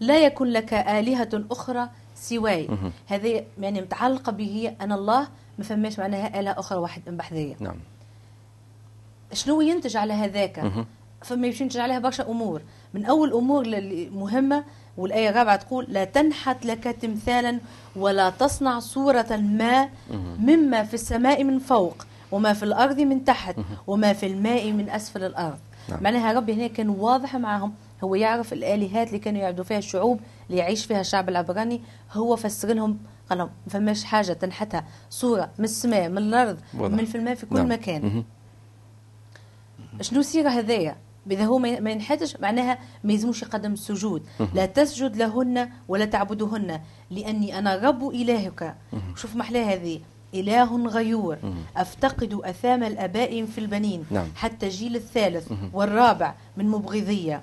لا 0.00 0.18
يكن 0.18 0.46
لك 0.46 0.74
آلهة 0.74 1.44
أخرى 1.50 1.88
سواي. 2.14 2.68
هذه 3.06 3.44
يعني 3.58 3.80
متعلقة 3.80 4.32
به 4.32 4.44
هي 4.44 4.76
أنا 4.80 4.94
الله 4.94 5.28
ما 5.58 5.64
فماش 5.64 5.98
معناها 5.98 6.40
آلهة 6.40 6.58
أخرى 6.58 6.78
واحد 6.78 7.02
بحذية. 7.06 7.56
نعم. 7.60 7.76
شنو 9.32 9.60
ينتج 9.60 9.96
على 9.96 10.12
هذاك. 10.12 10.86
فما 11.22 11.46
يمشي 11.46 11.62
ينتج 11.62 11.78
عليها 11.78 11.98
برشا 11.98 12.30
أمور. 12.30 12.62
من 12.96 13.06
أول 13.06 13.32
أمور 13.32 13.62
اللي 13.62 14.10
مهمة 14.10 14.64
والآية 14.96 15.30
الرابعة 15.30 15.56
تقول 15.56 15.86
لا 15.88 16.04
تنحت 16.04 16.66
لك 16.66 16.84
تمثالا 16.84 17.58
ولا 17.96 18.30
تصنع 18.30 18.78
صورة 18.78 19.36
ما 19.36 19.88
مما 20.38 20.84
في 20.84 20.94
السماء 20.94 21.44
من 21.44 21.58
فوق 21.58 22.06
وما 22.32 22.52
في 22.52 22.62
الأرض 22.62 23.00
من 23.00 23.24
تحت 23.24 23.56
وما 23.86 24.12
في 24.12 24.26
الماء 24.26 24.72
من 24.72 24.90
أسفل 24.90 25.24
الأرض 25.24 25.58
نعم. 25.88 26.02
معناها 26.02 26.32
ربي 26.32 26.54
هنا 26.54 26.66
كان 26.66 26.88
واضح 26.88 27.36
معهم 27.36 27.74
هو 28.04 28.14
يعرف 28.14 28.52
الآلهات 28.52 29.08
اللي 29.08 29.18
كانوا 29.18 29.40
يعبدوا 29.40 29.64
فيها 29.64 29.78
الشعوب 29.78 30.20
اللي 30.50 30.58
يعيش 30.58 30.84
فيها 30.84 31.00
الشعب 31.00 31.28
العبراني 31.28 31.80
هو 32.12 32.36
فسر 32.36 32.74
لهم 32.74 32.98
قال 33.30 33.38
لهم 33.38 33.50
ما 33.66 33.72
فماش 33.72 34.04
حاجة 34.04 34.32
تنحتها 34.32 34.84
صورة 35.10 35.50
من 35.58 35.64
السماء 35.64 36.08
من 36.08 36.18
الأرض 36.18 36.58
واضح. 36.78 36.94
من 36.94 37.04
في 37.04 37.14
الماء 37.14 37.34
في 37.34 37.46
كل 37.46 37.56
نعم. 37.56 37.72
مكان. 37.72 38.24
شنو 40.00 40.22
سيرة 40.22 40.48
هذايا 40.48 40.96
إذا 41.30 41.44
هو 41.44 41.58
ما 41.58 41.90
ينحتش 41.90 42.36
معناها 42.36 42.78
ما 43.04 43.12
يلزموش 43.12 43.42
يقدم 43.42 43.72
السجود. 43.72 44.22
لا 44.54 44.66
تسجد 44.66 45.16
لهن 45.16 45.70
ولا 45.88 46.04
تعبدهن 46.04 46.80
لأني 47.10 47.58
أنا 47.58 47.76
رب 47.76 48.08
إلهك. 48.08 48.74
شوف 49.16 49.36
محلاه 49.36 49.64
هذه. 49.74 50.00
إله 50.34 50.86
غيور. 50.88 51.38
أفتقد 51.76 52.40
أثام 52.44 52.82
الآباء 52.82 53.44
في 53.44 53.58
البنين. 53.58 54.04
نعم. 54.10 54.26
حتى 54.36 54.66
الجيل 54.66 54.96
الثالث 54.96 55.52
والرابع 55.72 56.34
من 56.56 56.68
مبغضية. 56.68 57.42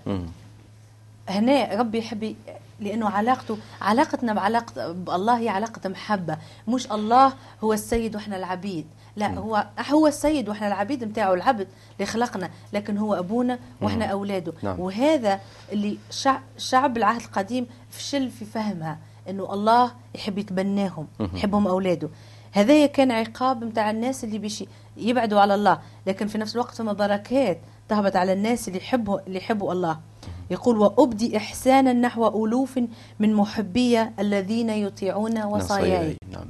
هنا 1.30 1.76
ربي 1.76 1.98
يحب 1.98 2.36
لأنه 2.80 3.10
علاقته 3.10 3.58
علاقتنا 3.82 4.34
بعلاقه 4.34 4.92
بالله 4.92 5.40
هي 5.40 5.50
علاقة 5.50 5.90
محبة. 5.90 6.38
مش 6.68 6.92
الله 6.92 7.34
هو 7.64 7.74
السيد 7.74 8.16
وإحنا 8.16 8.38
العبيد. 8.38 8.86
لا 9.16 9.34
هو 9.34 9.68
هو 9.92 10.08
السيد 10.08 10.50
وإحنا 10.50 10.68
العبيد 10.68 11.04
نتاعو 11.04 11.34
العبد 11.34 11.68
اللي 11.96 12.06
خلقنا 12.06 12.50
لكن 12.74 12.98
هو 12.98 13.14
أبونا 13.14 13.60
وإحنا 13.82 14.06
أولاده. 14.06 14.54
نعم. 14.64 14.80
وهذا 14.80 15.40
اللي 15.72 15.98
شع- 16.10 16.40
شعب 16.58 16.98
العهد 16.98 17.22
القديم 17.22 17.66
فشل 17.90 18.30
في 18.30 18.46
فهمها 18.46 18.98
إنه 19.30 19.54
الله 19.54 19.92
يحب 20.16 20.38
يتبناهم 20.38 21.08
يحبهم 21.34 21.68
أولاده. 21.68 22.10
هذا 22.52 22.86
كان 22.86 23.12
عقاب 23.12 23.64
نتاع 23.64 23.90
الناس 23.90 24.24
اللي 24.24 24.38
بيش 24.38 24.64
يبعدوا 24.98 25.40
على 25.40 25.56
الله 25.56 25.80
لكن 26.08 26.28
في 26.28 26.38
نفس 26.38 26.56
الوقت 26.56 26.76
فما 26.76 26.94
بركات 26.94 27.60
تهبط 27.90 28.16
على 28.16 28.34
الناس 28.34 28.68
اللي 28.68 28.80
يحبوا 28.80 29.20
اللي 29.28 29.38
يحبوا 29.38 29.72
الله. 29.72 30.00
يقول 30.52 30.78
وأبدي 30.78 31.38
إحسانا 31.38 31.94
نحو 31.94 32.46
ألوف 32.46 32.80
من 33.20 33.34
محبي 33.34 34.02
الذين 34.20 34.70
يطيعون 34.70 35.44
وصاياي. 35.44 36.18
نعم. 36.32 36.46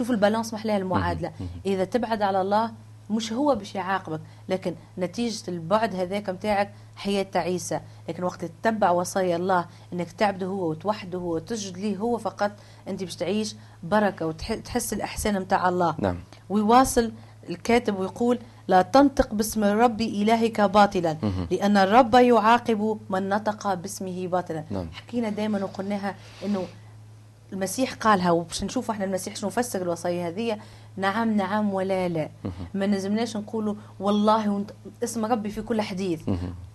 شوف 0.00 0.10
البالانس 0.10 0.54
محلها 0.54 0.76
المعادلة. 0.76 1.32
إذا 1.66 1.84
تبعد 1.84 2.22
على 2.22 2.40
الله 2.40 2.72
مش 3.10 3.32
هو 3.32 3.54
باش 3.54 3.74
يعاقبك 3.74 4.20
لكن 4.48 4.74
نتيجة 4.98 5.50
البعد 5.50 5.94
هذاك 5.94 6.30
متاعك 6.30 6.70
حياة 6.96 7.22
تعيسة. 7.22 7.80
لكن 8.08 8.24
وقت 8.24 8.44
تتبع 8.44 8.90
وصايا 8.90 9.36
الله 9.36 9.66
إنك 9.92 10.12
تعبده 10.12 10.46
هو 10.46 10.70
وتوحده 10.70 11.18
هو 11.18 11.34
وتسجد 11.34 11.78
ليه 11.78 11.96
هو 11.96 12.18
فقط 12.18 12.50
أنت 12.88 13.04
باش 13.04 13.16
تعيش 13.16 13.56
بركة 13.82 14.26
وتحس 14.26 14.92
الإحسان 14.92 15.40
متاع 15.40 15.68
الله. 15.68 15.94
نعم. 15.98 16.16
ويواصل 16.48 17.12
الكاتب 17.48 17.98
ويقول 17.98 18.38
لا 18.68 18.82
تنطق 18.82 19.34
باسم 19.34 19.64
الرب 19.64 20.00
إلهك 20.00 20.60
باطلا 20.60 21.16
لأن 21.50 21.76
الرب 21.76 22.14
يعاقب 22.14 22.98
من 23.10 23.28
نطق 23.28 23.74
باسمه 23.74 24.26
باطلا. 24.26 24.64
نعم. 24.70 24.88
حكينا 24.92 25.28
دائما 25.28 25.64
وقلناها 25.64 26.14
أنه 26.44 26.64
المسيح 27.52 27.94
قالها 27.94 28.30
وباش 28.30 28.64
نشوف 28.64 28.90
إحنا 28.90 29.04
المسيح 29.04 29.36
شنو 29.36 29.50
فسر 29.50 29.82
الوصية 29.82 30.28
هذه 30.28 30.58
نعم 30.96 31.36
نعم 31.36 31.74
ولا 31.74 32.08
لا. 32.08 32.28
ما 32.74 32.86
نزمناش 32.86 33.36
نقولوا 33.36 33.74
والله 34.00 34.48
ونت... 34.48 34.70
اسم 35.04 35.24
ربي 35.24 35.50
في 35.50 35.62
كل 35.62 35.80
حديث. 35.80 36.22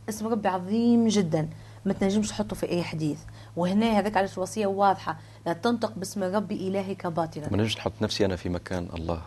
اسم 0.10 0.27
ربي 0.27 0.48
عظيم 0.48 1.08
جدا. 1.08 1.50
ما 1.86 1.94
تنجمش 1.94 2.29
تحطه 2.29 2.55
في 2.55 2.70
أي 2.70 2.84
حديث. 2.84 3.20
وهنا 3.55 4.00
هذاك 4.00 4.17
علاش 4.17 4.38
الوصية 4.38 4.67
واضحة. 4.67 5.17
لا 5.46 5.53
تنطق 5.53 5.94
باسم 5.98 6.24
ربي 6.24 6.67
إلهك 6.67 7.08
باطلا. 7.08 7.50
ما 7.51 7.58
نجمش 7.58 7.77
نحط 7.77 7.94
نفسي 8.01 8.25
أنا 8.25 8.36
في 8.36 8.50
مكان 8.50 8.88
الله 8.94 9.22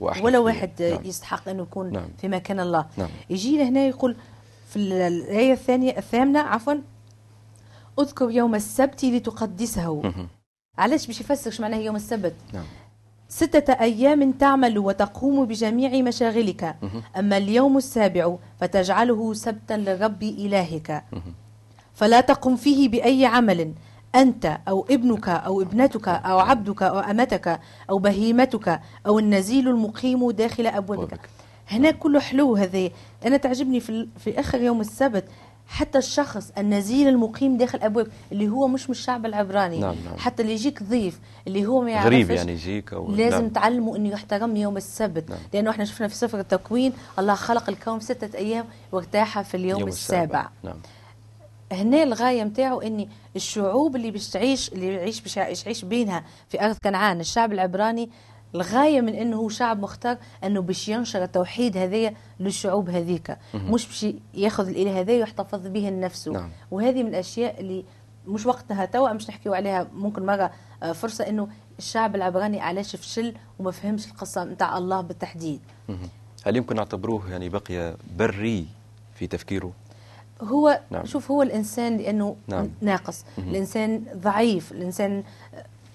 ولا. 0.00 0.38
واحد 0.38 0.70
نعم. 0.80 1.04
يستحق 1.04 1.48
انه 1.48 1.62
يكون 1.62 1.92
نعم. 1.92 2.08
في 2.18 2.28
مكان 2.28 2.60
الله. 2.60 2.86
نعم. 2.96 3.08
يجي 3.30 3.62
هنا 3.62 3.80
يقول 3.80 4.16
في 4.68 4.76
الآية 4.76 5.52
الثانية 5.52 5.98
الثامنة 5.98 6.40
عفوا 6.40 6.74
أذكر 8.00 8.30
يوم 8.30 8.54
السبت 8.54 9.04
لتقدسه. 9.04 10.12
علاش 10.78 11.06
باش 11.06 11.20
يفسر 11.20 11.62
معناه 11.62 11.78
يوم 11.78 11.96
السبت؟ 11.96 12.34
نعم. 12.52 12.64
ستة 13.28 13.72
أيام 13.72 14.32
تعمل 14.32 14.78
وتقوم 14.78 15.44
بجميع 15.44 16.02
مشاغلك. 16.02 16.76
أما 17.18 17.36
اليوم 17.36 17.76
السابع 17.76 18.36
فتجعله 18.60 19.34
سبتا 19.34 19.74
لرب 19.74 20.22
إلهك. 20.22 21.04
فلا 21.94 22.20
تقم 22.20 22.56
فيه 22.56 22.88
بأي 22.88 23.26
عمل 23.26 23.72
أنت 24.14 24.58
أو 24.68 24.86
ابنك 24.90 25.28
أو 25.28 25.62
ابنتك 25.62 26.08
أو 26.08 26.38
عبدك 26.38 26.82
أو 26.82 26.98
أمتك 26.98 27.60
أو 27.90 27.98
بهيمتك 27.98 28.80
أو 29.06 29.18
النزيل 29.18 29.68
المقيم 29.68 30.30
داخل 30.30 30.66
أبوابك. 30.66 31.20
هنا 31.68 31.90
كله 31.90 32.20
حلو 32.20 32.56
هذا 32.56 32.90
أنا 33.26 33.36
تعجبني 33.36 33.80
في, 33.80 34.08
في 34.18 34.40
آخر 34.40 34.60
يوم 34.60 34.80
السبت 34.80 35.24
حتى 35.66 35.98
الشخص 35.98 36.52
النزيل 36.58 37.08
المقيم 37.08 37.56
داخل 37.56 37.78
أبواب 37.82 38.06
اللي 38.32 38.48
هو 38.48 38.68
مش 38.68 38.84
من 38.84 38.90
الشعب 38.90 39.26
العبراني 39.26 39.78
نعم، 39.78 39.96
نعم. 40.04 40.16
حتى 40.18 40.42
اللي 40.42 40.52
يجيك 40.52 40.82
ضيف 40.82 41.20
اللي 41.46 41.66
هو 41.66 41.80
ما 41.80 41.90
يعرفش 41.90 42.06
غريب 42.06 42.30
يعني 42.30 42.52
يجيك 42.52 42.92
أو 42.92 43.10
لازم 43.10 43.40
نعم. 43.40 43.48
تعلموا 43.48 43.96
إنه 43.96 44.08
يحترم 44.08 44.56
يوم 44.56 44.76
السبت 44.76 45.30
نعم. 45.30 45.38
لأنه 45.52 45.70
إحنا 45.70 45.84
شفنا 45.84 46.08
في 46.08 46.14
سفر 46.14 46.40
التكوين 46.40 46.92
الله 47.18 47.34
خلق 47.34 47.68
الكون 47.68 48.00
ستة 48.00 48.38
أيام 48.38 48.64
وارتاح 48.92 49.42
في 49.42 49.56
اليوم 49.56 49.80
يوم 49.80 49.88
السابع 49.88 50.48
نعم 50.62 50.76
هنا 51.72 52.02
الغاية 52.02 52.42
نتاعو 52.42 52.80
اني 52.80 53.08
الشعوب 53.36 53.96
اللي 53.96 54.10
باش 54.10 54.28
تعيش 54.28 54.72
اللي 54.72 54.94
يعيش 54.94 55.20
باش 55.20 55.36
يعيش 55.36 55.84
بينها 55.84 56.24
في 56.48 56.64
أرض 56.64 56.76
كنعان 56.84 57.20
الشعب 57.20 57.52
العبراني 57.52 58.10
الغاية 58.54 59.00
من 59.00 59.14
إنه 59.14 59.36
هو 59.36 59.48
شعب 59.48 59.80
مختار 59.80 60.16
إنه 60.44 60.60
باش 60.60 60.88
ينشر 60.88 61.22
التوحيد 61.22 61.76
هذايا 61.76 62.14
للشعوب 62.40 62.90
هذيك 62.90 63.36
مش 63.54 63.86
باش 63.86 64.06
ياخذ 64.34 64.68
الإله 64.68 65.00
هذايا 65.00 65.18
ويحتفظ 65.18 65.66
به 65.66 65.80
لنفسه 65.80 66.32
نعم. 66.32 66.50
وهذه 66.70 67.02
من 67.02 67.08
الأشياء 67.08 67.60
اللي 67.60 67.84
مش 68.26 68.46
وقتها 68.46 68.84
توا 68.84 69.12
مش 69.12 69.28
نحكيو 69.28 69.54
عليها 69.54 69.86
ممكن 69.94 70.26
مرة 70.26 70.50
آه، 70.82 70.92
فرصة 70.92 71.28
إنه 71.28 71.48
الشعب 71.78 72.16
العبراني 72.16 72.60
علاش 72.60 72.96
فشل 72.96 73.34
وما 73.58 73.70
فهمش 73.70 74.06
القصة 74.06 74.44
نتاع 74.44 74.78
الله 74.78 75.00
بالتحديد. 75.00 75.60
هل 76.46 76.56
يمكن 76.56 76.76
نعتبروه 76.76 77.30
يعني 77.30 77.48
بقي 77.48 77.96
بري 78.18 78.66
في 79.14 79.26
تفكيره 79.26 79.72
هو 80.42 80.80
نعم. 80.90 81.04
شوف 81.04 81.30
هو 81.30 81.42
الإنسان 81.42 81.96
لأنه 81.96 82.36
نعم. 82.46 82.70
ناقص 82.80 83.24
الإنسان 83.38 84.04
ضعيف 84.16 84.72
الإنسان 84.72 85.22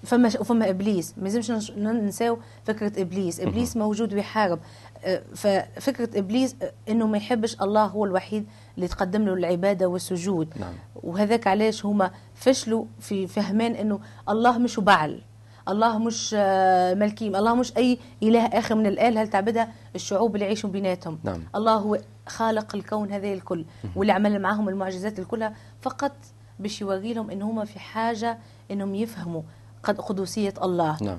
فما 0.04 0.28
فما 0.28 0.70
إبليس. 0.70 1.14
ما 1.16 1.22
لازمش 1.28 1.70
ننساو 1.70 2.38
فكرة 2.64 3.02
إبليس. 3.02 3.40
إبليس 3.40 3.76
موجود 3.76 4.14
ويحارب. 4.14 4.58
آه، 5.04 5.22
ففكرة 5.34 6.18
إبليس 6.18 6.56
آه، 6.62 6.72
إنه 6.88 7.06
ما 7.06 7.16
يحبش 7.16 7.56
الله 7.62 7.84
هو 7.84 8.04
الوحيد 8.04 8.46
اللي 8.76 8.88
تقدم 8.88 9.22
له 9.22 9.34
العبادة 9.34 9.86
والسجود. 9.86 10.48
نعم. 10.60 10.72
وهذاك 11.02 11.46
علاش 11.46 11.84
هما 11.84 12.10
فشلوا 12.34 12.84
في 13.00 13.26
فهمان 13.26 13.72
إنه 13.74 14.00
الله 14.28 14.58
مش 14.58 14.80
بعل. 14.80 15.20
الله 15.68 15.98
مش 15.98 16.34
آه، 16.38 16.94
ملكيم. 16.94 17.36
الله 17.36 17.54
مش 17.54 17.76
أي 17.76 17.98
إله 18.22 18.46
آخر 18.46 18.74
من 18.74 18.86
الالهه 18.86 19.20
اللي 19.22 19.32
تعبدها؟ 19.32 19.72
الشعوب 19.94 20.34
اللي 20.34 20.44
يعيشوا 20.46 20.70
بيناتهم. 20.70 21.18
نعم. 21.24 21.42
الله 21.54 21.74
هو 21.74 21.98
خالق 22.26 22.74
الكون 22.76 23.12
هذا 23.12 23.32
الكل. 23.32 23.64
واللي 23.96 24.12
عمل 24.12 24.42
معاهم 24.42 24.68
المعجزات 24.68 25.18
الكلها 25.18 25.54
فقط 25.80 26.12
باش 26.58 26.80
يوري 26.80 27.14
لهم 27.14 27.30
إن 27.30 27.42
هما 27.42 27.64
في 27.64 27.78
حاجة 27.78 28.38
إنهم 28.70 28.94
يفهموا. 28.94 29.42
قد 29.82 30.00
قدوسية 30.00 30.54
الله. 30.62 30.96
نعم. 31.00 31.18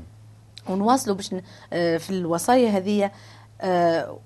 ونواصلوا 0.69 1.15
باش 1.15 1.35
آه، 1.73 1.97
في 1.97 2.09
الوصايا 2.09 2.69
هذه 2.69 3.11
آه، 3.61 4.17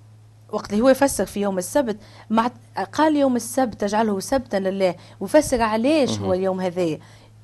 وقت 0.52 0.74
اللي 0.74 0.84
هو 0.84 0.90
يفسر 0.90 1.25
في 1.25 1.42
يوم 1.42 1.58
السبت 1.58 1.98
مع 2.30 2.52
قال 2.92 3.16
يوم 3.16 3.36
السبت 3.36 3.82
تجعله 3.82 4.20
سبتا 4.20 4.58
لله 4.58 4.96
ويفسر 5.20 5.62
علاش 5.62 6.20
هو 6.20 6.34
اليوم 6.34 6.62
هذا 6.62 6.98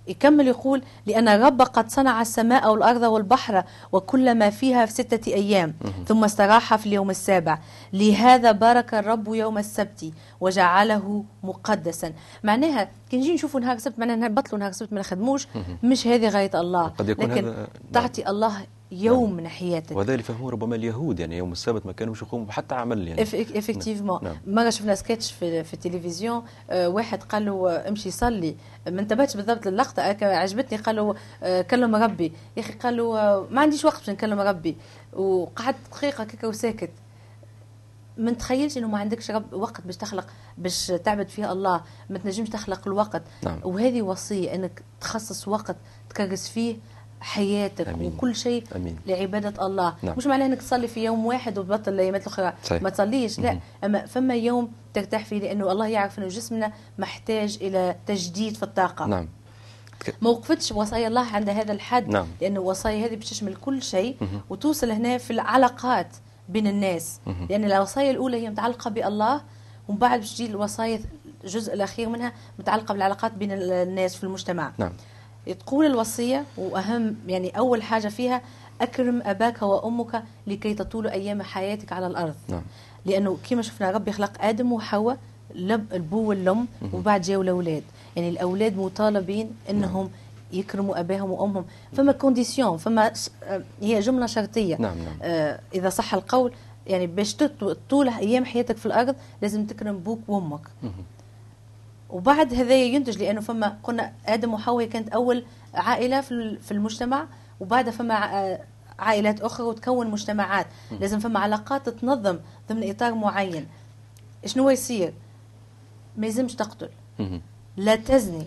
يكمل 0.10 0.48
يقول 0.48 0.82
لأن 1.06 1.28
الرب 1.28 1.62
قد 1.62 1.90
صنع 1.90 2.22
السماء 2.22 2.72
والأرض 2.72 3.02
والبحر 3.02 3.64
وكل 3.92 4.36
ما 4.36 4.50
فيها 4.50 4.86
في 4.86 4.94
ستة 4.94 5.34
أيام 5.34 5.74
ثم 6.08 6.24
استراح 6.24 6.76
في 6.76 6.86
اليوم 6.86 7.10
السابع. 7.10 7.60
لهذا 7.94 8.52
بارك 8.52 8.94
الرب 8.94 9.28
يوم 9.28 9.58
السبت 9.58 10.12
وجعله 10.42 11.24
مقدسا. 11.44 12.14
معناها 12.44 12.90
كي 13.10 13.18
نجي 13.18 13.34
نشوفوا 13.34 13.60
نهار 13.60 13.76
السبت 13.76 14.00
معناها 14.00 14.28
بطلوا 14.28 14.60
نهار 14.60 14.70
السبت 14.70 14.94
ما 14.94 15.00
نخدموش 15.00 15.48
مش 15.84 16.08
هذه 16.08 16.30
غاية 16.30 16.52
الله. 16.56 16.94
لكن. 17.00 17.68
تعطي 17.94 18.30
الله 18.30 18.66
يوم 18.92 19.34
من 19.34 19.48
حياتك. 19.48 19.96
وهذا 19.96 20.12
اللي 20.12 20.24
فهموه 20.24 20.52
ربما 20.52 20.76
اليهود 20.76 21.20
يعني 21.20 21.38
يوم 21.38 21.52
السبت 21.52 21.86
ما 21.86 21.92
كانوش 21.92 22.22
يقوموا 22.22 22.46
بحتى 22.46 22.76
عمل 22.76 23.08
يعني. 23.08 23.22
Effectivement. 23.22 24.20
نعم. 24.24 24.36
مره 24.48 24.70
شفنا 24.70 24.96
سكتش 24.96 25.32
في, 25.32 25.64
في 25.64 25.74
التلفزيون 25.74 26.44
آه، 26.70 26.90
واحد 26.90 27.24
قال 27.24 27.46
له 27.46 27.72
آه، 27.72 27.90
امشي 27.90 28.12
صلي. 28.12 28.56
ما 28.88 29.02
انتبهتش 29.02 29.36
بالضبط 29.36 29.68
للقطة 29.68 30.04
هكا 30.04 30.26
عجبتني 30.26 30.78
قال 30.78 30.96
له 30.96 31.16
آه، 31.44 31.62
كلم 31.62 31.96
ربي. 31.96 32.34
يا 32.58 32.62
أخي 32.62 32.74
قال 32.74 32.98
له 32.98 33.20
آه، 33.20 33.48
ما 33.52 33.62
عنديش 33.62 33.86
وقت 33.86 34.00
باش 34.00 34.10
نكلم 34.10 34.40
ربي. 34.40 34.78
وقعدت 35.14 35.78
دقيقة 35.92 36.24
كيكا 36.24 36.48
وساكت. 36.48 36.92
ما 38.18 38.32
نتخيلش 38.32 38.78
إنه 38.78 38.88
ما 38.88 38.98
عندكش 38.98 39.32
رب 39.32 39.54
وقت 39.54 39.82
باش 39.82 39.98
تخلق 39.98 40.28
باش 40.58 40.88
تعبد 40.88 41.30
فيه 41.30 41.52
الله. 41.52 41.84
ما 42.10 42.18
تنجمش 42.18 42.50
تخلق 42.50 42.88
الوقت. 42.88 43.24
نعم. 43.44 43.60
وهذه 43.64 44.02
وصية 44.02 44.56
إنك 44.56 44.84
تخصص 45.02 45.48
وقت 45.48 45.76
تكرس 46.10 46.50
فيه 46.50 46.78
حياتك 47.22 47.88
أمين. 47.88 48.14
وكل 48.18 48.36
شيء 48.36 48.64
أمين. 48.76 48.98
لعبادة 49.08 49.66
الله 49.66 49.96
نعم. 50.02 50.18
مش 50.18 50.28
معناه 50.28 50.46
إنك 50.46 50.58
تصلي 50.58 50.88
في 50.88 51.04
يوم 51.04 51.26
واحد 51.26 51.58
وتبطل 51.58 51.94
الايامات 51.94 52.22
الأخرى 52.22 52.54
صحيح. 52.64 52.82
ما 52.82 52.90
تصليش 52.90 53.40
لا. 53.40 53.60
أما 53.84 54.06
فما 54.06 54.36
يوم 54.36 54.72
ترتاح 54.94 55.26
فيه 55.26 55.40
لأنه 55.40 55.72
الله 55.72 55.88
يعرف 55.88 56.20
إنه 56.20 56.28
جسمنا 56.28 56.72
محتاج 57.00 57.58
إلى 57.62 57.96
تجديد 58.08 58.58
في 58.58 58.64
الطاقة 58.64 59.06
نعم 59.06 59.28
ما 60.22 60.30
وقفتش 60.30 60.72
وصايا 60.72 61.08
الله 61.08 61.26
عند 61.26 61.50
هذا 61.50 61.72
الحد 61.72 62.08
نعم. 62.08 62.28
لأنه 62.42 62.60
وصايا 62.60 63.06
هذه 63.06 63.16
باش 63.16 63.30
تشمل 63.30 63.56
كل 63.56 63.82
شيء 63.84 64.16
مهم. 64.22 64.42
وتوصل 64.50 64.92
هنا 64.92 65.18
في 65.18 65.32
العلاقات 65.32 66.08
بين 66.50 66.68
الناس 66.68 67.20
مهم. 67.28 67.48
لأن 67.50 67.72
الوصايا 67.72 68.12
الأولى 68.12 68.38
هي 68.38 68.50
متعلقة 68.50 68.90
بالله 68.90 69.42
ومن 69.88 69.98
بعد 69.98 70.20
باش 70.20 70.34
تجي 70.34 70.46
الوصايا 70.46 71.00
الجزء 71.44 71.74
الأخير 71.74 72.10
منها 72.10 72.34
متعلقة 72.60 72.94
بالعلاقات 72.94 73.34
بين 73.34 73.52
الناس 73.52 74.16
في 74.16 74.24
المجتمع 74.24 74.72
نعم 74.78 74.92
تقول 75.60 75.86
الوصية 75.86 76.46
وأهم 76.58 77.16
يعني 77.28 77.58
أول 77.58 77.84
حاجة 77.84 78.08
فيها 78.08 78.42
أكرم 78.82 79.22
أباك 79.26 79.62
وأمك 79.62 80.24
لكي 80.48 80.74
تطول 80.74 81.08
أيام 81.08 81.42
حياتك 81.42 81.94
على 81.94 82.08
الأرض. 82.08 82.36
نعم. 82.50 82.62
لأنه 83.06 83.38
كما 83.50 83.62
شفنا 83.62 83.92
ربي 83.92 84.12
خلق 84.12 84.32
آدم 84.42 84.72
وحواء 84.74 85.18
لب 85.56 85.94
البو 85.94 86.30
والام 86.30 86.68
وبعد 86.94 87.22
جاوا 87.22 87.44
الأولاد. 87.44 87.84
يعني 88.16 88.30
الأولاد 88.30 88.78
مطالبين 88.78 89.52
إنهم 89.70 90.10
يكرموا 90.54 91.00
أباهم 91.00 91.32
وأمهم. 91.32 91.66
فما 91.94 92.12
condition 92.12 92.78
فما 92.78 93.14
آه، 93.44 93.62
هي 93.82 94.00
جملة 94.00 94.26
شرطية. 94.26 94.76
نعم، 94.76 94.98
نعم. 94.98 95.18
آه 95.22 95.60
إذا 95.74 95.90
صح 95.90 96.14
القول 96.14 96.54
يعني 96.88 97.08
باش 97.08 97.36
طول 97.90 98.10
أيام 98.10 98.46
حياتك 98.46 98.78
في 98.78 98.86
الأرض 98.86 99.16
لازم 99.42 99.66
تكرم 99.66 99.98
بوك 99.98 100.20
وأمك. 100.28 100.62
وبعد 102.10 102.54
هذا 102.54 102.76
ينتج 102.76 103.18
لأنه 103.18 103.42
فما 103.42 103.78
قلنا 103.84 104.14
آدم 104.26 104.54
وحواء 104.54 104.86
كانت 104.86 105.10
أول 105.10 105.46
عائلة 105.74 106.22
في 106.22 106.32
ال- 106.32 106.62
في 106.62 106.72
المجتمع 106.72 107.26
وبعدها 107.60 107.92
فما 107.92 108.14
عائلات 109.00 109.42
أخرى 109.42 109.66
وتكون 109.68 110.08
مجتمعات. 110.08 110.68
لازم 111.00 111.20
فما 111.20 111.40
علاقات 111.40 111.90
تتنظم 111.90 112.40
ضمن 112.70 112.90
إطار 112.90 113.14
معين. 113.16 113.68
شنو 114.46 114.70
يصير؟ 114.70 115.14
ما 116.18 116.26
يلزمش 116.28 116.56
تقتل. 116.56 116.90
لا 117.78 117.96
تزني 117.96 118.46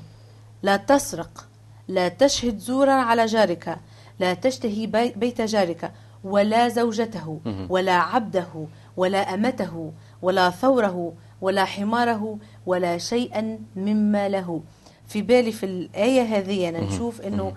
لا 0.63 0.77
تسرق 0.77 1.47
لا 1.89 2.09
تشهد 2.09 2.59
زورا 2.59 2.93
على 2.93 3.27
جارك 3.27 3.79
لا 4.21 4.35
تشتهي 4.35 4.87
بي- 4.87 5.11
بيت 5.17 5.41
جارك 5.41 5.93
ولا 6.25 6.69
زوجته. 6.69 7.41
ولا 7.69 7.93
عبده 7.95 8.67
ولا 8.97 9.35
أمته 9.35 9.93
ولا 10.23 10.51
ثوره 10.51 11.13
ولا 11.41 11.65
حماره 11.65 12.39
ولا 12.67 12.99
شيئا 12.99 13.59
مما 13.77 14.29
له. 14.29 14.61
في 15.09 15.23
بالي 15.23 15.53
في 15.53 15.67
الآية 15.67 16.23
هذه 16.23 16.69
أنا 16.69 16.81
نشوف 16.81 17.21
أنه 17.21 17.53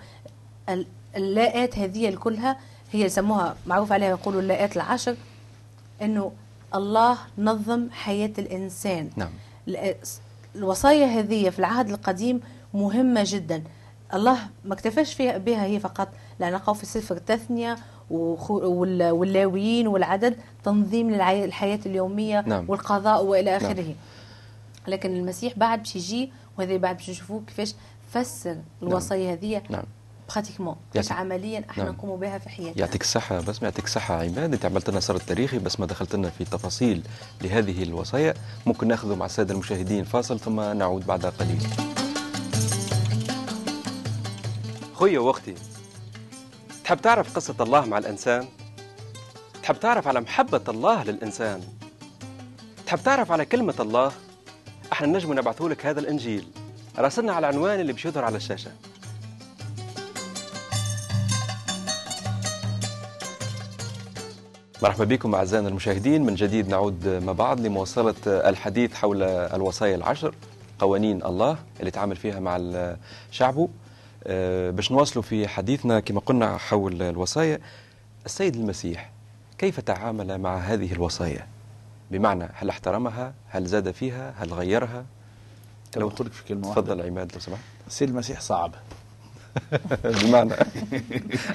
ال- 0.68 0.86
اللاءات 1.16 1.78
هذه 1.78 2.14
كلها 2.14 2.56
هي 2.92 3.00
يسموها 3.02 3.56
معروف 3.66 3.92
عليها 3.92 4.08
يقولوا 4.08 4.40
اللاءات 4.40 4.76
العشر 4.76 5.16
أنه 6.02 6.32
الله 6.74 7.18
نظم 7.38 7.90
حياة 7.90 8.32
الإنسان. 8.38 9.10
نعم. 9.16 9.28
ال- 9.68 9.94
الوصايا 10.56 11.06
هذه 11.06 11.50
في 11.50 11.58
العهد 11.58 11.90
القديم 11.90 12.40
مهمة 12.74 13.22
جدا. 13.26 13.62
الله 14.14 14.38
ما 14.64 14.74
اكتفاش 14.74 15.14
فيها 15.14 15.38
بها 15.38 15.64
هي 15.64 15.80
فقط 15.80 16.08
لا 16.40 16.50
نقع 16.50 16.72
في 16.72 16.86
سفر 16.86 17.16
التثنية 17.16 17.76
واللاويين 18.10 19.88
والعدد 19.88 20.36
تنظيم 20.64 21.10
للحياة 21.10 21.78
اليومية 21.86 22.44
نعم. 22.46 22.64
والقضاء 22.70 23.24
وإلى 23.24 23.56
آخره. 23.56 23.94
لكن 24.88 25.16
المسيح 25.16 25.58
بعد 25.58 25.78
باش 25.78 25.96
يجي 25.96 26.32
وهذا 26.58 26.76
بعد 26.76 26.96
باش 26.96 27.10
نشوفوه 27.10 27.42
كيفاش 27.46 27.74
فسر 28.12 28.56
الوصايا 28.82 29.32
هذه 29.32 29.62
نعم 29.70 29.82
براتيكمون 30.34 30.76
كيفاش 30.92 31.10
يعطيك- 31.10 31.20
عمليا 31.20 31.64
أحنا 31.70 31.84
نعم. 31.84 31.92
نقوم 31.92 32.20
بها 32.20 32.38
في 32.38 32.48
حياتنا 32.48 32.78
يعطيك 32.80 33.02
الصحة 33.02 33.40
بس 33.40 33.62
يعطيك 33.62 33.84
الصحة 33.84 34.14
عماد 34.14 34.52
أنت 34.52 34.64
عملت 34.64 34.90
لنا 34.90 35.00
سرد 35.00 35.20
تاريخي 35.20 35.58
بس 35.58 35.80
ما 35.80 35.86
دخلت 35.86 36.14
لنا 36.16 36.30
في 36.30 36.44
تفاصيل 36.44 37.02
لهذه 37.42 37.82
الوصايا 37.82 38.34
ممكن 38.66 38.88
ناخذ 38.88 39.16
مع 39.16 39.26
السادة 39.26 39.54
المشاهدين 39.54 40.04
فاصل 40.04 40.40
ثم 40.40 40.60
نعود 40.60 41.06
بعد 41.06 41.26
قليل 41.26 41.62
خويا 44.94 45.18
وأختي 45.20 45.54
تحب 46.84 47.00
تعرف 47.00 47.36
قصة 47.36 47.54
الله 47.60 47.84
مع 47.86 47.98
الإنسان؟ 47.98 48.46
تحب 49.62 49.80
تعرف 49.80 50.08
على 50.08 50.20
محبة 50.20 50.60
الله 50.68 51.04
للإنسان؟ 51.04 51.60
تحب 52.86 52.98
تعرف 53.04 53.32
على 53.32 53.44
كلمة 53.44 53.74
الله؟ 53.80 54.12
إحنا 54.92 55.06
نجم 55.06 55.32
نبعثوا 55.32 55.68
لك 55.68 55.86
هذا 55.86 56.00
الإنجيل. 56.00 56.44
راسلنا 56.98 57.32
على 57.32 57.48
العنوان 57.48 57.80
اللي 57.80 57.92
بيش 57.92 58.04
يظهر 58.04 58.24
على 58.24 58.36
الشاشة. 58.36 58.70
مرحبا 64.82 65.04
بكم 65.04 65.34
أعزائنا 65.34 65.68
المشاهدين. 65.68 66.22
من 66.26 66.34
جديد 66.34 66.68
نعود 66.68 67.08
مع 67.08 67.32
بعض 67.32 67.60
لمواصلة 67.60 68.14
الحديث 68.26 68.94
حول 68.94 69.22
الوصايا 69.22 69.94
العشر 69.94 70.34
قوانين 70.78 71.22
الله 71.24 71.58
اللي 71.80 71.90
تعامل 71.90 72.16
فيها 72.16 72.40
مع 72.40 72.60
شعبه 73.30 73.68
آه، 74.24 74.70
باش 74.70 74.92
نواصلوا 74.92 75.22
في 75.22 75.48
حديثنا 75.48 76.00
كما 76.00 76.20
قلنا 76.20 76.56
حول 76.56 77.02
الوصايا 77.02 77.58
السيد 78.26 78.56
المسيح 78.56 79.10
كيف 79.58 79.80
تعامل 79.80 80.38
مع 80.38 80.56
هذه 80.56 80.92
الوصايا؟ 80.92 81.46
بمعنى 82.10 82.48
هل 82.54 82.68
احترمها؟ 82.68 83.34
هل 83.48 83.66
زاد 83.66 83.90
فيها؟ 83.90 84.34
هل 84.38 84.52
غيرها؟ 84.54 85.04
لو 85.96 86.08
قلت 86.08 86.32
في 86.32 86.44
كلمة 86.44 86.68
واحدة. 86.68 86.82
تفضل 86.82 87.02
عماد 87.02 87.32
لو 87.34 87.40
سمحت. 87.40 87.60
السيد 87.86 88.08
المسيح 88.08 88.40
صعب. 88.40 88.74
بمعنى؟ 90.22 90.52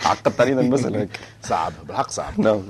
عقدت 0.06 0.42
علينا 0.42 0.62
المسألة 0.62 1.00
هيك. 1.00 1.20
صعب 1.44 1.74
بالحق 1.88 2.10
صعب. 2.10 2.40
نعم. 2.40 2.62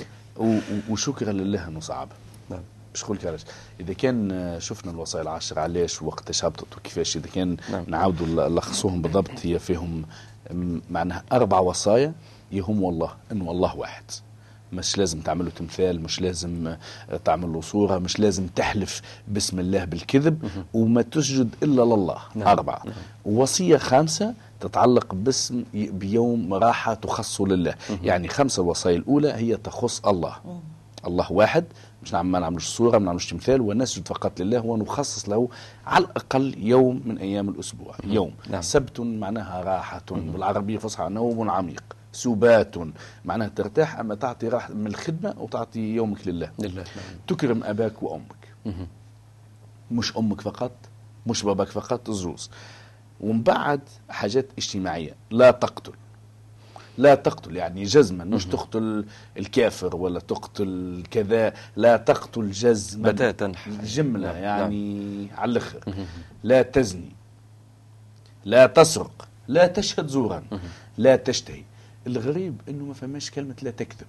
وشكرا 0.90 1.32
لله 1.32 1.68
انه 1.68 1.80
صعب 1.80 2.10
نعم. 2.50 2.62
مش 2.94 3.04
قلت 3.04 3.26
علاش. 3.26 3.42
إذا 3.80 3.94
كان 3.94 4.56
شفنا 4.60 4.92
الوصايا 4.92 5.24
العشر 5.24 5.60
علاش 5.60 6.02
وقتاش 6.02 6.46
هبطت 6.46 6.78
وكيفاش؟ 6.78 7.18
إذا 7.18 7.28
كان 7.28 7.58
نعم. 7.72 7.84
نعاودوا 7.88 8.50
نلخصوهم 8.50 9.02
بالضبط 9.02 9.46
هي 9.46 9.60
فيهم 9.60 10.06
معناها 10.90 11.24
أربع 11.32 11.60
وصايا 11.60 12.14
يهم 12.52 12.84
والله 12.84 13.16
انه 13.32 13.52
الله 13.52 13.76
واحد. 13.76 14.04
مش 14.74 14.98
لازم 14.98 15.22
تعمل 15.22 15.46
له 15.46 15.52
تمثال 15.52 16.02
مش 16.04 16.22
لازم 16.22 16.68
آه، 16.68 17.18
تعمل 17.26 17.54
له 17.54 17.62
صورة 17.62 17.98
مش 17.98 18.20
لازم 18.20 18.48
تحلف 18.48 19.02
باسم 19.28 19.60
الله 19.60 19.86
بالكذب 19.86 20.50
وما 20.74 21.02
تسجد 21.02 21.56
إلا 21.64 21.82
لله. 21.82 22.18
نعم. 22.36 22.48
اربعه 22.48 22.84
ووصيه 23.26 23.78
خامسة 23.78 24.34
تتعلق 24.60 25.16
باسم 25.16 25.64
بيوم 25.74 26.54
راحة 26.54 26.94
تخص 26.94 27.42
لله. 27.42 27.76
يعني 28.04 28.28
خمسة 28.28 28.64
الوصايا 28.64 28.96
الأولى 28.98 29.34
هي 29.34 29.58
تخص 29.58 30.06
الله. 30.06 30.36
الله 31.08 31.32
واحد 31.32 31.66
مش 32.04 32.14
نعم 32.14 32.32
ما 32.32 32.40
نعملوش 32.40 32.68
صورة 32.68 32.98
ما 32.98 33.06
نعملوش 33.06 33.30
تمثال 33.30 33.62
ونسجد 33.62 34.08
فقط 34.08 34.42
لله 34.42 34.66
ونخصص 34.66 35.30
له 35.30 35.50
على 35.88 36.06
الأقل 36.06 36.56
يوم 36.58 37.02
من 37.06 37.18
أيام 37.18 37.50
الأسبوع. 37.50 37.96
يوم. 38.04 38.32
نعم. 38.50 38.62
سبت 38.62 39.00
معناها 39.00 39.62
راحة. 39.64 40.02
بالعربية 40.12 40.78
فصحى 40.78 41.10
نوم 41.10 41.50
عميق. 41.50 41.84
سبات. 42.12 42.76
معناها 43.26 43.48
ترتاح 43.48 44.00
أما 44.00 44.16
تعطي 44.16 44.48
راحة 44.48 44.74
من 44.74 44.88
الخدمة 44.88 45.34
وتعطي 45.38 45.80
يومك 45.80 46.28
لله. 46.28 46.52
لله. 46.60 46.84
نعم. 46.84 47.18
تكرم 47.28 47.64
أباك 47.64 48.04
وأمك. 48.04 48.48
مهم. 48.66 48.88
مش 49.92 50.18
أمك 50.18 50.42
فقط 50.42 50.72
مش 51.28 51.44
باباك 51.44 51.68
فقط 51.68 52.10
الزوز 52.10 52.50
ومن 53.22 53.42
بعد 53.42 53.82
حاجات 54.10 54.48
اجتماعية. 54.58 55.16
لا 55.32 55.52
تقتل. 55.52 55.94
لا 56.98 57.16
تقتل 57.16 57.58
يعني 57.58 57.84
جزما. 57.84 58.24
مش 58.24 58.46
تقتل 58.46 59.06
الكافر 59.38 59.96
ولا 59.96 60.20
تقتل 60.20 61.04
كذا. 61.12 61.54
لا 61.76 61.98
تقتل 61.98 62.52
جزما. 62.52 63.12
بتاتا. 63.12 63.52
جملة 63.84 64.28
نعم، 64.34 64.44
يعني 64.44 65.28
على 65.38 65.52
الآخر. 65.52 65.80
لا 66.44 66.62
تزني. 66.62 67.12
لا 68.46 68.66
تسرق. 68.66 69.28
لا 69.48 69.68
تشهد 69.68 70.08
زورا. 70.08 70.44
لا 70.98 71.16
تشتهي. 71.16 71.64
الغريب 72.08 72.62
إنه 72.70 72.86
ما 72.86 72.94
فماش 72.94 73.32
كلمة 73.32 73.56
لا 73.62 73.72
تكذب. 73.72 74.08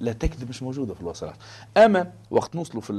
لا 0.00 0.12
تكذب 0.12 0.48
مش 0.48 0.62
موجودة 0.62 0.94
في 0.94 1.00
الوصايا 1.00 1.32
العشر 1.32 1.44
أما 1.76 2.12
وقت 2.30 2.54
نوصلوا 2.54 2.82
في 2.82 2.92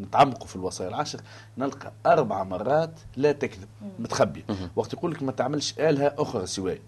نتعمقوا 0.00 0.46
في 0.46 0.56
الوصايا 0.56 0.88
العشر 0.88 1.20
نلقى 1.58 1.92
أربع 2.06 2.42
مرات 2.42 3.00
لا 3.16 3.32
تكذب 3.32 3.68
متخبية. 3.98 4.42
وقت 4.76 4.92
يقول 4.92 5.10
لك 5.10 5.22
ما 5.22 5.32
تعملش 5.32 5.74
آلهة 5.78 6.14
أخرى 6.18 6.46
سواي 6.46 6.80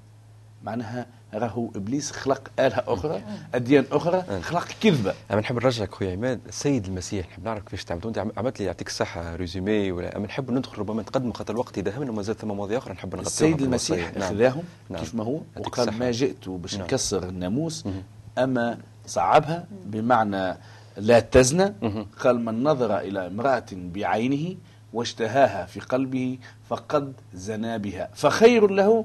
معناها 0.65 1.07
راهو 1.35 1.71
إبليس 1.77 2.11
خلق 2.13 2.49
آلهة 2.59 2.85
أخرى 2.87 3.23
أديان 3.55 3.85
أخرى 3.93 4.43
خلق 4.43 4.69
كذبة 4.81 5.15
أنا 5.31 5.41
نحب 5.41 5.55
نرجعك 5.57 5.95
خويا 5.95 6.13
عماد 6.13 6.41
السيد 6.49 6.87
المسيح 6.87 7.27
نحب 7.29 7.45
نعرف 7.45 7.63
كيفاش 7.65 7.85
تعملوا 7.85 8.09
أنت 8.09 8.19
عم- 8.19 8.33
عملت 8.37 8.61
لي 8.61 8.67
يعطيك 8.67 8.89
الصحه 8.89 9.37
résumé 9.37 9.93
ولا 9.93 10.17
أما 10.17 10.27
نحب 10.27 10.51
ندخل 10.51 10.79
ربما 10.79 11.03
نتقدم 11.03 11.33
خاطر 11.33 11.55
الوقت 11.55 11.79
يدهمنا 11.79 12.11
وما 12.11 12.23
زال 12.23 12.37
ثم 12.37 12.49
مواضيع 12.49 12.79
أخرى 12.79 12.93
نحب 12.95 13.09
نغطيها 13.09 13.27
السيد 13.27 13.57
في 13.59 13.65
المسيح. 13.65 14.15
نعم. 14.17 14.29
خذاهم 14.31 14.63
نعم. 14.91 15.01
كيف 15.01 15.15
ما 15.15 15.25
هو 15.25 15.41
وقال. 15.57 15.99
ما 15.99 16.11
جئت 16.11 16.49
باش 16.49 16.75
نعم. 16.75 16.85
نكسر 16.85 17.29
الناموس 17.29 17.87
مهم. 17.87 18.03
أما 18.39 18.79
صعبها 19.07 19.67
بمعنى 19.87 20.57
لا 20.97 21.21
تزنى. 21.21 21.75
قال 22.21 22.41
من 22.45 22.63
نظر 22.63 22.99
إلى 22.99 23.27
امرأة 23.27 23.65
بعينه 23.73 24.57
واشتهاها 24.93 25.67
في 25.67 25.81
قلبه 25.81 26.39
فقد 26.69 27.13
زنا 27.35 27.77
بها 27.77 28.09
فخير 28.15 28.71
له 28.71 29.05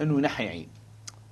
أنه 0.00 0.18
ينحي 0.18 0.48
عين 0.48 0.68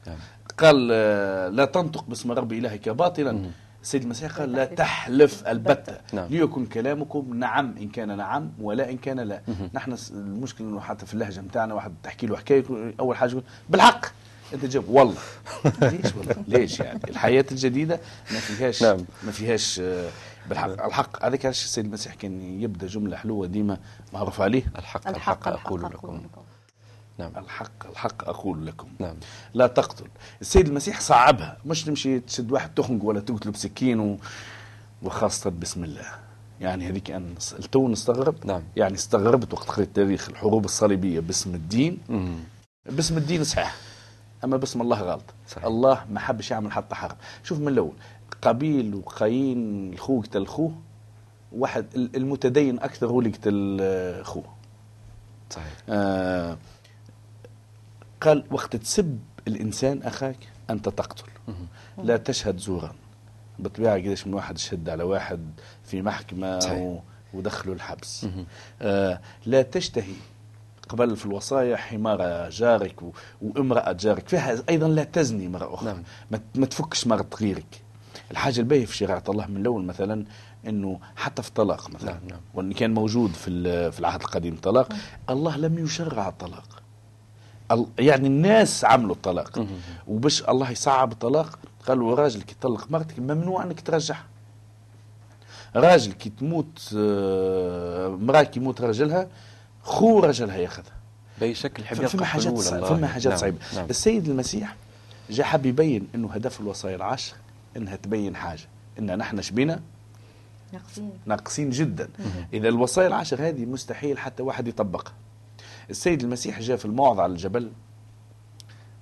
نعم. 0.06 0.16
قال 0.58 0.88
آه، 0.92 1.48
لا 1.48 1.64
تنطق 1.64 2.04
باسم 2.04 2.32
رب 2.32 2.52
إلهك 2.52 2.88
باطلا. 2.88 3.50
السيد 3.82 4.02
المسيح 4.02 4.32
قال 4.38 4.52
لا 4.52 4.64
تحلف. 4.64 5.46
البتة. 5.48 5.98
نعم. 6.12 6.28
ليكن 6.30 6.66
كلامكم 6.66 7.34
نعم 7.34 7.74
إن 7.80 7.88
كان 7.88 8.16
نعم 8.16 8.52
ولا 8.60 8.90
إن 8.90 8.96
كان 8.96 9.20
لا. 9.20 9.40
نحن 9.74 9.96
المشكلة 10.10 10.66
أنه 10.68 10.80
حتى 10.80 11.06
في 11.06 11.14
اللهجة 11.14 11.40
متاعنا 11.40 11.74
واحد 11.74 11.94
تحكي 12.02 12.26
له 12.26 12.36
حكاية 12.36 12.64
أول 13.00 13.16
حاجة 13.16 13.30
يقول 13.30 13.42
بالحق. 13.68 14.06
أنت 14.54 14.64
جاوب 14.64 14.88
والله. 14.88 15.20
ليش 15.82 16.14
والله؟ 16.16 16.34
ليش 16.48 16.80
يعني؟ 16.80 17.00
الحياة 17.08 17.44
الجديدة 17.50 18.00
ما 18.32 18.38
فيهاش 18.38 18.82
نعم. 18.82 18.98
ما 19.22 19.32
فيهاش 19.32 19.80
آه، 19.84 20.08
بالحق. 20.48 20.84
الحق 20.84 21.24
هذاك 21.24 21.44
علاش 21.44 21.64
السيد 21.64 21.84
المسيح 21.84 22.14
كان 22.14 22.60
يبدأ 22.62 22.86
جملة 22.86 23.16
حلوة 23.16 23.46
ديما 23.46 23.78
معروف 24.12 24.40
عليه. 24.40 24.62
الحق 24.78 25.08
الحق 25.08 25.48
الحق 25.48 25.66
أقول 25.66 25.82
لكم. 25.82 26.20
نعم. 27.18 27.32
الحق 27.36 27.86
الحق 27.90 28.28
أقول 28.28 28.66
لكم. 28.66 28.88
نعم. 28.98 29.16
لا 29.54 29.66
تقتل. 29.66 30.06
السيد 30.40 30.68
المسيح 30.68 31.00
صعبها. 31.00 31.56
مش 31.66 31.84
تمشي 31.84 32.20
تشد 32.20 32.52
واحد 32.52 32.74
تخنق 32.74 33.04
ولا 33.04 33.20
تقتله 33.20 33.52
بسكين 33.52 34.00
و... 34.00 34.18
وخاصة 35.02 35.50
بسم 35.50 35.84
الله. 35.84 36.04
يعني 36.60 36.88
هذيك 36.88 37.10
أنا 37.10 37.34
نس- 37.40 37.68
تو 37.72 37.88
نستغرب 37.88 38.46
نعم. 38.46 38.62
يعني 38.76 38.94
استغربت 38.94 39.54
وقت 39.54 39.68
قريت 39.70 39.96
تاريخ 39.96 40.28
الحروب 40.28 40.64
الصليبية 40.64 41.20
باسم 41.20 41.54
الدين. 41.54 41.98
مم. 42.08 42.36
باسم 42.86 43.16
الدين 43.16 43.44
صحيح. 43.44 43.74
أما 44.44 44.56
باسم 44.56 44.80
الله 44.82 45.00
غلط. 45.00 45.24
صحيح. 45.48 45.64
الله 45.64 46.04
ما 46.10 46.20
حبش 46.20 46.50
يعمل 46.50 46.72
حتى 46.72 46.94
حرب. 46.94 47.16
شوف 47.44 47.58
من 47.58 47.68
الأول. 47.68 47.92
قابيل 48.42 48.94
وقايين 48.94 49.92
الخوه 49.92 50.22
قتل 50.22 50.46
خوه 50.46 50.72
واحد 51.52 51.86
ال- 51.96 52.16
المتدين 52.16 52.78
أكثر 52.78 53.06
هو 53.06 53.18
اللي 53.20 53.30
قتل 53.30 53.78
آه، 53.80 54.22
خوه. 54.22 54.44
صحيح. 55.50 55.72
آه 55.88 56.56
قال 58.20 58.44
وقت 58.50 58.76
تسب 58.76 59.18
الإنسان 59.48 60.02
أخاك 60.02 60.36
أنت 60.70 60.88
تقتل. 60.88 61.24
لا 61.98 62.16
تشهد 62.16 62.58
زورا. 62.58 62.94
بالطبيعة 63.58 63.94
قديش 63.94 64.26
من 64.26 64.34
واحد 64.34 64.58
شد 64.58 64.88
على 64.88 65.02
واحد 65.02 65.50
في 65.84 66.02
محكمة. 66.02 66.58
و... 66.72 66.98
ودخلوا 67.34 67.74
الحبس. 67.74 68.26
آه 68.82 69.20
لا 69.46 69.62
تشتهي. 69.62 70.14
قبل 70.88 71.16
في 71.16 71.26
الوصايا 71.26 71.76
حمار 71.76 72.50
جارك 72.50 73.02
و... 73.02 73.10
وامرأة 73.42 73.92
جارك. 73.92 74.28
فيها 74.28 74.56
أيضا 74.68 74.88
لا 74.88 75.04
تزني 75.04 75.48
مرة 75.48 75.74
أخرى. 75.74 75.86
نعم. 75.92 76.02
ما, 76.30 76.40
ما 76.54 76.66
تفكش 76.66 77.06
مرة 77.06 77.26
غيرك. 77.40 77.82
الحاجة 78.30 78.60
الباهية 78.60 78.86
في 78.86 78.96
شريعة 78.96 79.22
الله 79.28 79.46
من 79.46 79.56
الأول 79.56 79.84
مثلا 79.84 80.24
أنه 80.66 81.00
حتى 81.16 81.42
في 81.42 81.48
الطلاق 81.48 81.90
مثلا. 81.90 82.12
نعم، 82.12 82.28
نعم. 82.28 82.40
وإن 82.54 82.72
كان 82.72 82.94
موجود 82.94 83.30
في 83.30 83.50
ال- 83.50 83.92
في 83.92 84.00
العهد 84.00 84.20
القديم 84.20 84.56
طلاق 84.56 84.92
الله 85.30 85.56
لم 85.56 85.78
يشرع 85.78 86.28
الطلاق. 86.28 86.64
ال- 86.72 86.75
يعني 87.98 88.26
الناس 88.26 88.84
عملوا 88.84 89.14
الطلاق. 89.14 89.66
وباش 90.06 90.42
الله 90.42 90.70
يصعب 90.70 91.12
الطلاق 91.12 91.58
قالوا 91.86 92.14
راجل 92.14 92.42
كي 92.42 92.54
يطلق 92.58 92.90
مرتك 92.90 93.18
ممنوع 93.18 93.62
انك 93.62 93.80
ترجعها 93.80 94.24
راجل 95.76 96.12
كي 96.12 96.30
تموت 96.30 96.94
آه، 96.96 98.08
مراه 98.08 98.42
كي 98.42 98.60
يموت 98.60 98.80
راجلها 98.80 99.28
خو 99.82 100.20
راجلها 100.20 100.56
ياخذها. 100.56 100.92
بأي 101.40 101.54
شكل 101.54 101.82
يلقى 101.82 102.08
فما 102.08 102.24
حاجات. 102.24 102.58
فما 102.58 103.06
حاجات 103.06 103.32
نعم. 103.32 103.40
صعبة 103.40 103.56
نعم. 103.74 103.86
السيد 103.90 104.28
المسيح 104.28 104.76
جاء 105.30 105.46
حب 105.46 105.66
يبين 105.66 106.08
إنه 106.14 106.32
هدف 106.32 106.60
الوصايا 106.60 106.96
العشر 106.96 107.34
إنها 107.76 107.96
تبين 107.96 108.36
حاجة 108.36 108.68
إن 108.98 109.18
نحن 109.18 109.42
شبينا 109.42 109.80
ناقصين. 110.72 111.10
ناقصين 111.26 111.70
جدا. 111.70 112.08
إذا 112.52 112.68
الوصايا 112.68 113.06
العشر 113.06 113.48
هذه 113.48 113.64
مستحيل 113.64 114.18
حتى 114.18 114.42
واحد 114.42 114.68
يطبقها. 114.68 115.12
السيد 115.90 116.22
المسيح 116.22 116.60
جاء 116.60 116.76
في 116.76 116.84
الموعظة 116.84 117.22
على 117.22 117.32
الجبل 117.32 117.70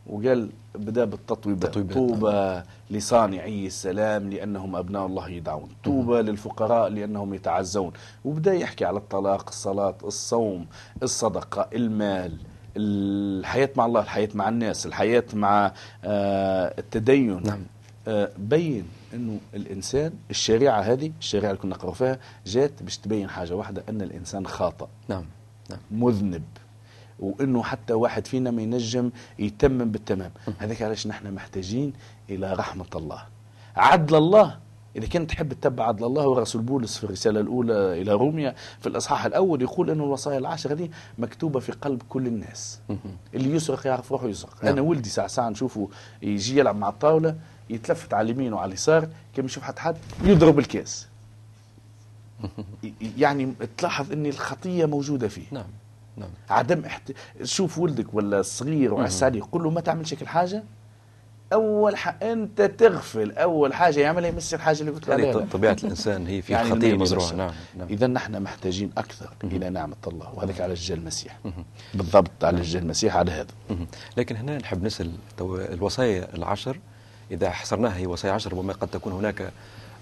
وقال 0.07 0.51
بدأ 0.75 1.05
بالتطويبات 1.05 1.71
تطويبات، 1.71 1.95
طوبى 1.95 2.63
لصانعي 2.91 3.67
السلام 3.67 4.31
لأنهم 4.31 4.77
أبناء 4.77 5.07
الله 5.07 5.29
يدعون 5.29 5.69
طوبى 5.85 6.23
للفقراء 6.23 6.89
لأنهم 6.89 7.35
يتعزون 7.35 7.93
وبدأ 8.25 8.55
يحكي 8.55 8.85
على 8.85 8.97
الطلاق 8.99 9.49
الصلاة 9.49 9.97
الصوم 10.05 10.67
الصدقة 11.03 11.69
المال 11.75 12.37
الحياة 12.77 13.71
مع 13.77 13.87
الله 13.87 14.01
الحياة 14.01 14.29
مع 14.35 14.49
الناس 14.49 14.87
الحياة 14.87 15.25
مع 15.35 15.73
آه، 16.05 16.75
التدين. 16.79 17.43
نعم. 17.43 17.63
آه، 18.09 18.31
بين 18.39 18.89
إنه 19.15 19.39
الإنسان 19.55 20.13
الشريعة 20.31 20.81
هذه 20.81 21.13
الشريعة 21.19 21.51
اللي 21.51 21.63
كنا 21.63 21.75
نقرأ 21.75 21.93
فيها 21.93 22.19
جات 22.47 22.83
باش 22.83 22.99
تبين 22.99 23.29
حاجة 23.29 23.55
واحدة 23.55 23.85
إن 23.89 24.03
الإنسان 24.03 24.47
خاطئ. 24.47 24.87
نعم 25.09 25.25
نعم. 25.71 25.79
مذنب. 25.91 26.43
وإنه 27.19 27.63
حتى 27.63 27.93
واحد 27.93 28.27
فينا 28.27 28.51
ما 28.51 28.63
ينجم 28.63 29.11
يتمم 29.39 29.91
بالتمام. 29.91 30.31
هذاك 30.59 30.83
علاش 30.83 31.07
نحن 31.07 31.35
محتاجين 31.35 31.93
إلى 32.31 32.53
رحمة 32.53 32.87
الله. 32.95 33.23
عدل 33.77 34.17
الله. 34.17 34.59
إذا 34.97 35.07
كنت 35.07 35.31
تحب 35.31 35.53
تتبع 35.53 35.85
عدل 35.85 36.05
الله 36.05 36.29
ورسول 36.29 36.63
بولس 36.63 36.99
في 36.99 37.05
الرسالة 37.05 37.41
الأولى 37.41 38.03
إلى 38.03 38.13
روميا 38.13 38.55
في 38.81 38.87
الإصحاح 38.87 39.25
الأول 39.25 39.63
يقول 39.63 39.91
انه 39.91 40.05
الوصايا 40.05 40.39
العشر 40.39 40.73
هذه 40.73 40.89
مكتوبة 41.19 41.61
في 41.61 41.73
قلب 41.73 42.03
كل 42.09 42.27
الناس. 42.27 42.81
اللي 43.35 43.57
يسرق 43.57 43.87
يعرف 43.87 44.13
روحه 44.13 44.27
يسرق. 44.27 44.65
نعم. 44.65 44.73
أنا 44.73 44.83
ولدي 44.83 45.09
ساعة 45.09 45.27
ساعة 45.27 45.49
نشوفه 45.49 45.89
يجي 46.23 46.59
يلعب 46.59 46.77
مع 46.77 46.89
الطاولة 46.89 47.37
يتلفت 47.71 48.15
على 48.15 48.31
اليمين 48.31 48.53
وعلى 48.53 48.69
اليسار 48.69 49.09
كم 49.35 49.45
يشوف 49.45 49.63
حد 49.63 49.79
حد 49.79 49.97
يضرب 50.25 50.59
الكاس. 50.59 51.09
يعني 53.19 53.55
تلاحظ 53.77 54.13
إن 54.13 54.27
الخطية 54.27 54.87
موجودة 54.87 55.29
فيه. 55.29 55.47
نعم. 55.51 55.67
نعم. 56.17 56.29
عدم 56.51 56.85
احت... 56.85 57.13
شوف 57.43 57.79
ولدك 57.79 58.15
ولا 58.15 58.41
الصغير 58.41 58.95
وعسى 58.95 59.25
عليه 59.25 59.43
قل 59.43 59.63
له 59.63 59.71
ما 59.71 59.81
تعملش 59.81 60.13
الحاجة 60.13 60.63
أول 61.53 61.97
ح... 61.97 62.23
أنت 62.23 62.63
تغفل 62.63 63.33
أول 63.33 63.75
حاجة 63.75 64.01
يعملها 64.01 64.29
يمس 64.29 64.55
الحاجة 64.55 64.81
اللي 64.81 64.91
قلت 64.91 65.09
له 65.09 65.15
هذه 65.15 65.21
عليها. 65.21 65.33
ط- 65.33 65.53
طبيعة 65.53 65.77
الإنسان 65.85 66.27
هي 66.27 66.43
في 66.43 66.53
يعني 66.53 66.95
مزروعة 66.95 67.25
للشر. 67.25 67.37
نعم 67.37 67.53
نعم. 67.79 67.89
إذا 67.89 68.07
نحن 68.07 68.43
محتاجين 68.43 68.91
أكثر 68.99 69.31
إلى 69.45 69.71
نعمة 69.71 69.97
الله 70.07 70.35
وهذاك 70.35 70.61
على 70.61 70.75
جه 70.75 70.95
المسيح. 70.95 71.39
بالضبط 71.95 72.45
على 72.45 72.63
جه 72.63 72.79
المسيح 72.79 73.17
على 73.17 73.31
هذا. 73.31 73.47
مهم. 73.71 73.87
لكن 74.17 74.37
هنا 74.37 74.59
نحب 74.59 74.83
نسأل 74.85 75.13
تو 75.37 75.57
الوصايا 75.57 76.35
العشر 76.35 76.79
إذا 77.31 77.51
حصرناها 77.51 77.97
هي 77.97 78.07
وصايا 78.07 78.33
عشر 78.33 78.53
ربما 78.53 78.73
قد 78.73 78.89
تكون 78.89 79.13
هناك 79.13 79.53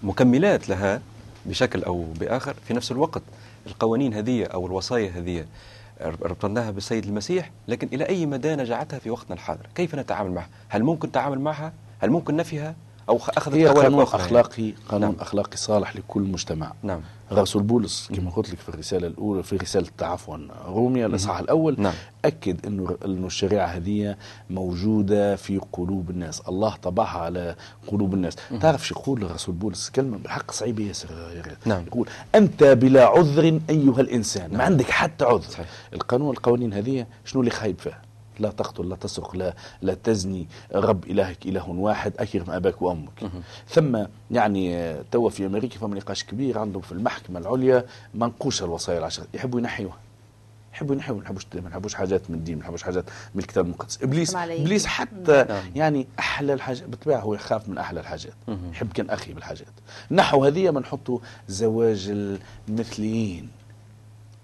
مكملات 0.03 0.68
لها 0.68 1.01
بشكل 1.46 1.83
أو 1.83 2.05
بآخر 2.20 2.55
في 2.68 2.75
نفس 2.75 2.92
الوقت 2.92 3.22
القوانين 3.66 4.14
هذه 4.14 4.44
أو 4.44 4.66
الوصايا 4.66 5.11
هذه 5.11 5.44
ربطناها 6.02 6.70
بالسيد 6.70 7.04
المسيح 7.04 7.50
لكن 7.68 7.88
إلى 7.92 8.08
أي 8.08 8.26
مدى 8.26 8.56
نجعتها 8.56 8.98
في 8.98 9.10
وقتنا 9.10 9.34
الحاضر؟ 9.34 9.66
كيف 9.74 9.94
نتعامل 9.94 10.30
معها؟ 10.30 10.48
هل 10.68 10.82
ممكن 10.82 11.08
التعامل 11.08 11.40
معها؟ 11.40 11.72
هل 12.00 12.10
ممكن 12.10 12.36
نفيها؟ 12.36 12.74
أو 13.08 13.18
خ- 13.18 13.30
أخذت 13.36 13.54
هي 13.54 13.66
قوالب 13.66 13.78
قانون 13.82 13.98
يعني؟ 14.06 14.14
أخلاقي 14.14 14.72
قانون 14.88 15.10
نعم. 15.10 15.20
أخلاقي 15.20 15.56
صالح 15.56 15.96
لكل 15.96 16.22
مجتمع. 16.22 16.72
نعم. 16.82 17.00
رسول 17.32 17.62
بولس 17.62 18.08
كما 18.14 18.30
قلت 18.30 18.50
لك 18.50 18.58
في 18.58 18.68
الرسالة 18.68 19.06
الأولى 19.06 19.42
في 19.42 19.56
رسالة 19.56 19.88
عفوا 20.02 20.36
روميا 20.66 21.06
الإصحاح 21.06 21.38
الأول 21.38 21.74
نعم. 21.78 21.92
أكد 22.24 22.66
إنه 22.66 22.96
إنه 23.04 23.26
الشريعة 23.26 23.66
هذه 23.66 24.16
موجودة 24.50 25.36
في 25.36 25.60
قلوب 25.72 26.10
الناس. 26.10 26.40
الله 26.48 26.76
طبعها 26.76 27.18
على 27.18 27.56
قلوب 27.86 28.14
الناس. 28.14 28.36
تعرف 28.60 28.86
شو 28.86 28.94
يقول 28.94 29.22
الرسول 29.24 29.54
بولس؟ 29.54 29.90
كلمة 29.90 30.18
بالحق 30.18 30.50
صعيبة 30.50 30.84
ياسر 30.84 31.08
نعم. 31.66 31.84
يقول 31.86 32.08
أنت 32.34 32.64
بلا 32.64 33.06
عذر 33.06 33.60
أيها 33.70 34.00
الإنسان. 34.00 34.56
ما 34.56 34.64
عندك 34.64 34.90
حتى 34.90 35.24
عذر. 35.24 35.40
صحيح. 35.50 35.66
القانون 35.94 36.30
القوانين 36.30 36.72
هذه 36.72 37.06
شنو 37.24 37.40
اللي 37.40 37.50
خايب 37.50 37.78
فيها؟ 37.78 38.02
لا 38.40 38.51
تقتل 38.51 38.88
لا 38.88 38.97
تسرق 38.97 39.37
لا 39.37 39.55
لا 39.83 39.95
تزني 39.95 40.47
رب 40.75 41.05
إلهك 41.05 41.47
إله 41.47 41.71
واحد 41.71 42.12
أكرم 42.18 42.51
أباك 42.51 42.83
وأمك. 42.83 43.31
ثم 43.68 44.05
يعني 44.31 44.77
آه، 44.77 45.05
توا 45.11 45.31
في 45.31 45.47
أمريكا 45.47 45.79
فما 45.79 45.97
نقاش 45.97 46.25
كبير 46.25 46.59
عندهم 46.59 46.83
في 46.83 46.92
المحكمة 46.92 47.38
العليا 47.38 47.85
منقوشه 48.14 48.64
الوصايا 48.64 48.99
العشر 48.99 49.27
يحبوا 49.35 49.61
ينحيوها. 49.61 49.99
يحبوا 50.75 50.95
ينحيوا 50.95 51.16
ما 51.16 51.23
نحبوش 51.23 51.47
ما 51.55 51.68
نحبوش 51.68 51.95
حاجات 51.95 52.31
من 52.31 52.37
الدين 52.37 52.57
ما 52.57 52.62
نحبوش 52.62 52.83
حاجات 52.83 53.05
من 53.35 53.40
الكتاب 53.40 53.64
المقدس. 53.64 54.03
إبليس. 54.03 54.37
إبليس 54.37 54.87
حتى 54.87 55.45
نعم. 55.49 55.64
يعني 55.75 56.07
أحلى 56.18 56.53
الحاجات 56.53 56.88
بالطبيعة 56.88 57.21
هو 57.21 57.35
يخاف 57.35 57.68
من 57.68 57.79
أحلى 57.79 58.01
الحاجات. 58.01 58.35
يحب 58.73 58.92
كان 58.92 59.11
أخي 59.11 59.33
بالحاجات. 59.33 59.73
نحو 60.11 60.45
هذه 60.45 60.71
ما 60.71 60.81
نحطوا 60.81 61.18
زواج 61.49 62.09
المثليين. 62.68 63.49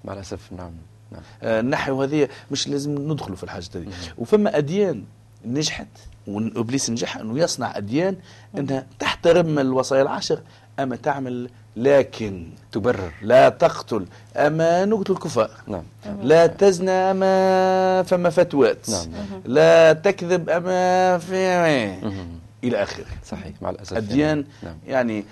مع 0.04 0.12
الأسف 0.12 0.52
نعم. 0.52 0.72
نعم. 1.12 1.22
آه، 1.42 1.60
النحو 1.60 2.02
هذه 2.02 2.28
مش 2.50 2.68
لازم 2.68 3.12
ندخلوا 3.12 3.36
في 3.36 3.44
الحاجة 3.44 3.64
هذه. 3.74 3.86
وفما 4.18 4.56
أديان 4.56 5.04
نجحت 5.44 5.86
وإبليس 6.26 6.90
نجح 6.90 7.16
أنه 7.16 7.38
يصنع 7.38 7.76
أديان 7.76 8.16
أنها 8.58 8.86
تحترم 8.98 9.58
الوصايا 9.58 10.02
العشر 10.02 10.40
أما 10.78 10.96
تعمل 10.96 11.50
لكن 11.76 12.48
تبرر. 12.72 13.12
لا 13.22 13.48
تقتل. 13.48 14.06
أما 14.36 14.84
نقتل 14.84 15.12
الكفار. 15.12 15.50
نعم. 15.66 15.82
لا 16.22 16.46
تزنى 16.46 16.90
أما 16.90 18.02
فما 18.02 18.30
فتوات. 18.30 18.90
نعم. 18.90 19.06
لا 19.44 19.92
تكذب 19.92 20.50
أما 20.50 21.18
في 21.18 21.98
مهم. 22.02 22.38
إلى 22.64 22.82
آخره. 22.82 23.06
صحيح 23.24 23.52
مع 23.62 23.70
الأسف. 23.70 23.96
أديان 23.96 24.44
نعم. 24.62 24.76
يعني 24.86 25.24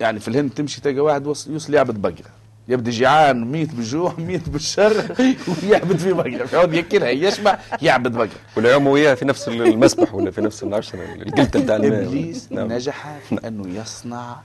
يعني 0.00 0.20
في 0.20 0.28
الهند 0.28 0.50
تمشي 0.50 0.80
تلقى 0.80 1.00
واحد 1.00 1.26
يوصل 1.26 1.74
يعبد 1.74 2.02
بقرة. 2.02 2.30
يبدا 2.68 2.90
جيعان 2.90 3.44
ميت 3.52 3.74
بالجوع 3.74 4.14
ميت 4.28 4.48
بالشر 4.48 5.14
ويعبد 5.62 5.96
في 5.96 6.12
بقرة. 6.12 6.48
يقعد 6.52 6.74
ياكلها 6.74 7.08
يشبع 7.08 7.58
يعبد 7.82 8.12
بقرة. 8.12 8.30
ولا 8.56 8.72
يوم 8.72 8.86
وياه 8.86 9.14
في 9.14 9.24
نفس 9.24 9.48
المسبح 9.48 10.14
ولا 10.14 10.30
في 10.30 10.40
نفس 10.40 10.62
العشرة 10.62 11.14
القلتة 11.14 11.62
بتاع 11.62 11.76
الماء. 11.76 12.04
إبليس 12.04 12.52
نعم. 12.52 12.72
نجح 12.72 13.18
في 13.28 13.48
انه 13.48 13.80
يصنع 13.80 14.36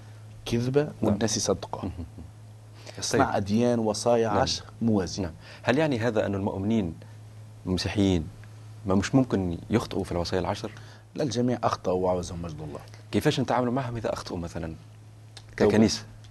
كذبة 0.46 0.88
والناس 1.02 1.38
يصدقوها 1.38 1.92
يصنع 3.00 3.26
طيب. 3.26 3.36
أديان 3.36 3.80
وصايا 3.80 4.28
نعم. 4.28 4.38
عشر 4.38 4.64
موازيه 4.82 5.24
نعم. 5.24 5.34
هل 5.64 5.78
يعني 5.78 6.00
هذا 6.00 6.26
أن 6.26 6.36
المؤمنين 6.36 6.94
المسيحيين 7.66 8.28
ما 8.86 8.96
مش 8.96 9.16
ممكن 9.16 9.58
يخطئوا 9.70 10.04
في 10.04 10.12
الوصايا 10.12 10.42
العشر؟ 10.42 10.72
لا 11.16 11.24
الجميع 11.24 11.60
أخطأوا 11.64 12.06
وعوزهم 12.06 12.42
مجد 12.42 12.62
الله. 12.62 12.80
كيفاش 13.12 13.40
نتعاملوا 13.40 13.74
معهم 13.74 13.98
إذا 13.98 14.14
أخطأوا 14.14 14.40
مثلا؟ 14.40 14.74
توبة. 15.58 15.90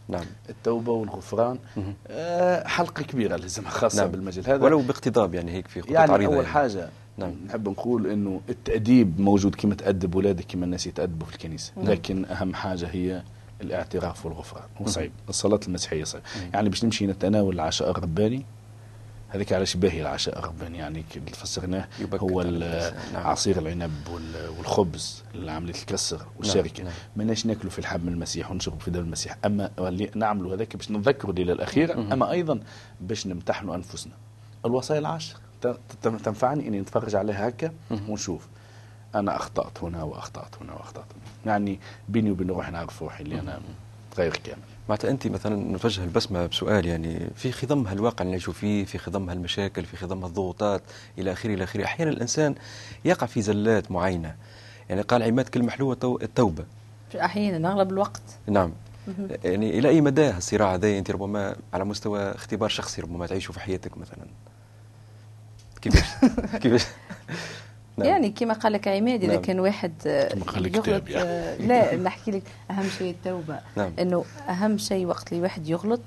نعم 0.08 0.24
التوبة 0.48 0.92
والغفران. 0.92 1.58
آه 2.08 2.66
حلقة 2.66 3.02
كبيرة 3.02 3.36
لازمها 3.36 3.70
خاصة 3.70 4.02
نعم. 4.02 4.10
بالمجال 4.10 4.50
هذا 4.50 4.64
ولو 4.64 4.80
باقتضاب 4.80 5.34
يعني 5.34 5.52
هيك 5.52 5.68
في 5.68 5.82
خطوط 5.82 5.92
يعني 5.92 6.12
عريضة 6.12 6.28
أول 6.28 6.36
يعني. 6.36 6.54
حاجة 6.54 6.88
نعم. 7.18 7.34
نحب 7.46 7.68
نقول 7.68 8.06
إنه 8.06 8.40
التأديب 8.48 9.20
موجود 9.20 9.54
كما 9.54 9.74
تأدب 9.74 10.14
اولادك 10.14 10.44
كما 10.48 10.64
الناس 10.64 10.86
يتأدبوا 10.86 11.26
في 11.26 11.34
الكنيسة 11.34 11.72
نعم. 11.76 11.86
لكن 11.86 12.24
أهم 12.24 12.54
حاجة 12.54 12.86
هي 12.86 13.22
الاعتراف 13.60 14.26
والغفران 14.26 14.64
هو 14.82 14.86
صعيب 14.86 15.12
الصلاة 15.28 15.60
المسيحية 15.68 16.04
صعيب 16.04 16.22
يعني 16.54 16.68
باش 16.68 16.84
نمشي 16.84 17.06
نتناول 17.06 17.54
العشاء 17.54 17.90
الرباني 17.90 18.44
هذيك 19.28 19.52
علاش 19.52 19.76
باهي 19.76 20.02
العشاء 20.02 20.38
الرباني 20.38 20.78
يعني 20.78 21.04
اللي 21.16 21.30
فسرناه 21.30 21.88
هو. 22.14 22.42
نعم. 23.12 23.26
عصير 23.26 23.58
العنب 23.58 24.08
وال- 24.10 24.48
والخبز 24.58 25.22
اللي 25.34 25.50
عمليه 25.52 25.74
الكسر 25.74 26.26
والشركة. 26.38 26.84
نعم. 26.84 26.92
ماناش 27.16 27.46
ناكلوا 27.46 27.70
في 27.70 27.80
لحم 27.80 28.08
المسيح 28.08 28.50
ونشرب 28.50 28.80
في 28.80 28.90
دم 28.90 29.00
المسيح. 29.00 29.36
أما 29.44 29.70
نعملوا 30.14 30.54
هذاك 30.54 30.76
باش 30.76 30.90
نذكروا 30.90 31.32
الليلة 31.32 31.52
الأخيرة 31.52 31.92
أما 32.12 32.30
أيضا 32.30 32.60
باش 33.00 33.26
نمتحنوا 33.26 33.74
أنفسنا. 33.74 34.12
الوصايا 34.64 34.98
العشر 35.00 35.36
تنفعني 36.02 36.68
إني 36.68 36.80
نتفرج 36.80 37.14
عليها 37.14 37.48
هكا 37.48 37.72
ونشوف. 38.08 38.48
أنا 39.14 39.36
أخطأت 39.36 39.84
هنا 39.84 40.02
وأخطأت 40.02 40.54
هنا 40.62 40.72
وأخطأت 40.72 41.04
هنا. 41.12 41.52
يعني 41.52 41.80
بيني 42.08 42.30
وبين 42.30 42.48
روحي 42.50 42.70
نعرف 42.70 43.02
روحي 43.02 43.22
اللي 43.24 43.40
أنا 43.40 43.60
غير 44.18 44.36
كامل 44.44 44.58
معناتها 44.88 45.10
أنت 45.10 45.26
مثلا 45.26 45.56
نوجه 45.56 46.04
البسمة 46.04 46.46
بسؤال 46.46 46.86
يعني 46.86 47.30
في 47.36 47.52
خضمها 47.52 47.92
الواقع 47.92 48.16
اللي 48.20 48.30
نعيشوا 48.30 48.52
فيه 48.52 48.84
في 48.84 48.98
خضمها 48.98 49.34
المشاكل 49.34 49.84
في 49.84 49.96
خضمها 49.96 50.28
الضغوطات 50.28 50.82
إلى 51.18 51.32
آخره 51.32 51.54
إلى 51.54 51.64
آخره. 51.64 51.84
أحيانا 51.84 52.10
الإنسان 52.10 52.54
يقع 53.04 53.26
في 53.26 53.42
زلات 53.42 53.90
معينة. 53.92 54.34
يعني 54.88 55.00
قال 55.02 55.22
عماد 55.22 55.48
كلمة 55.48 55.70
حلوة 55.70 55.94
تو- 55.94 56.18
التوبة. 56.22 56.64
أحيانا 57.14 57.72
أغلب 57.72 57.92
الوقت. 57.92 58.22
نعم. 58.46 58.72
يعني 59.44 59.78
إلى 59.78 59.88
أي 59.88 60.00
مدى 60.00 60.30
الصراع 60.30 60.74
هذا؟ 60.74 60.98
أنت 60.98 61.10
ربما 61.10 61.56
على 61.72 61.84
مستوى 61.84 62.20
اختبار 62.34 62.68
شخصي 62.68 63.02
ربما 63.02 63.26
تعيشه 63.26 63.52
في 63.52 63.60
حياتك 63.60 63.98
مثلا. 63.98 64.26
كيفاش؟ 65.80 66.06
كيفاش؟ 66.62 66.84
نعم. 67.98 68.08
يعني 68.08 68.30
كما 68.30 68.54
قال 68.54 68.72
لك 68.72 68.88
عماد 68.88 69.24
إذا 69.24 69.32
نعم. 69.32 69.42
كان 69.42 69.60
واحد 69.60 69.92
آه، 70.06 70.28
كما 70.28 70.44
قال 70.44 70.76
يغلط 70.76 71.08
يعني. 71.08 71.66
لا 71.66 71.96
نحكي 71.96 72.30
لك 72.30 72.42
أهم 72.70 72.88
شيء 72.98 73.10
التوبة 73.10 73.58
نعم. 73.76 73.92
إنه 73.98 74.24
أهم 74.48 74.78
شيء 74.78 75.06
وقت 75.06 75.32
اللي 75.32 75.42
واحد 75.42 75.68
يغلط 75.68 76.00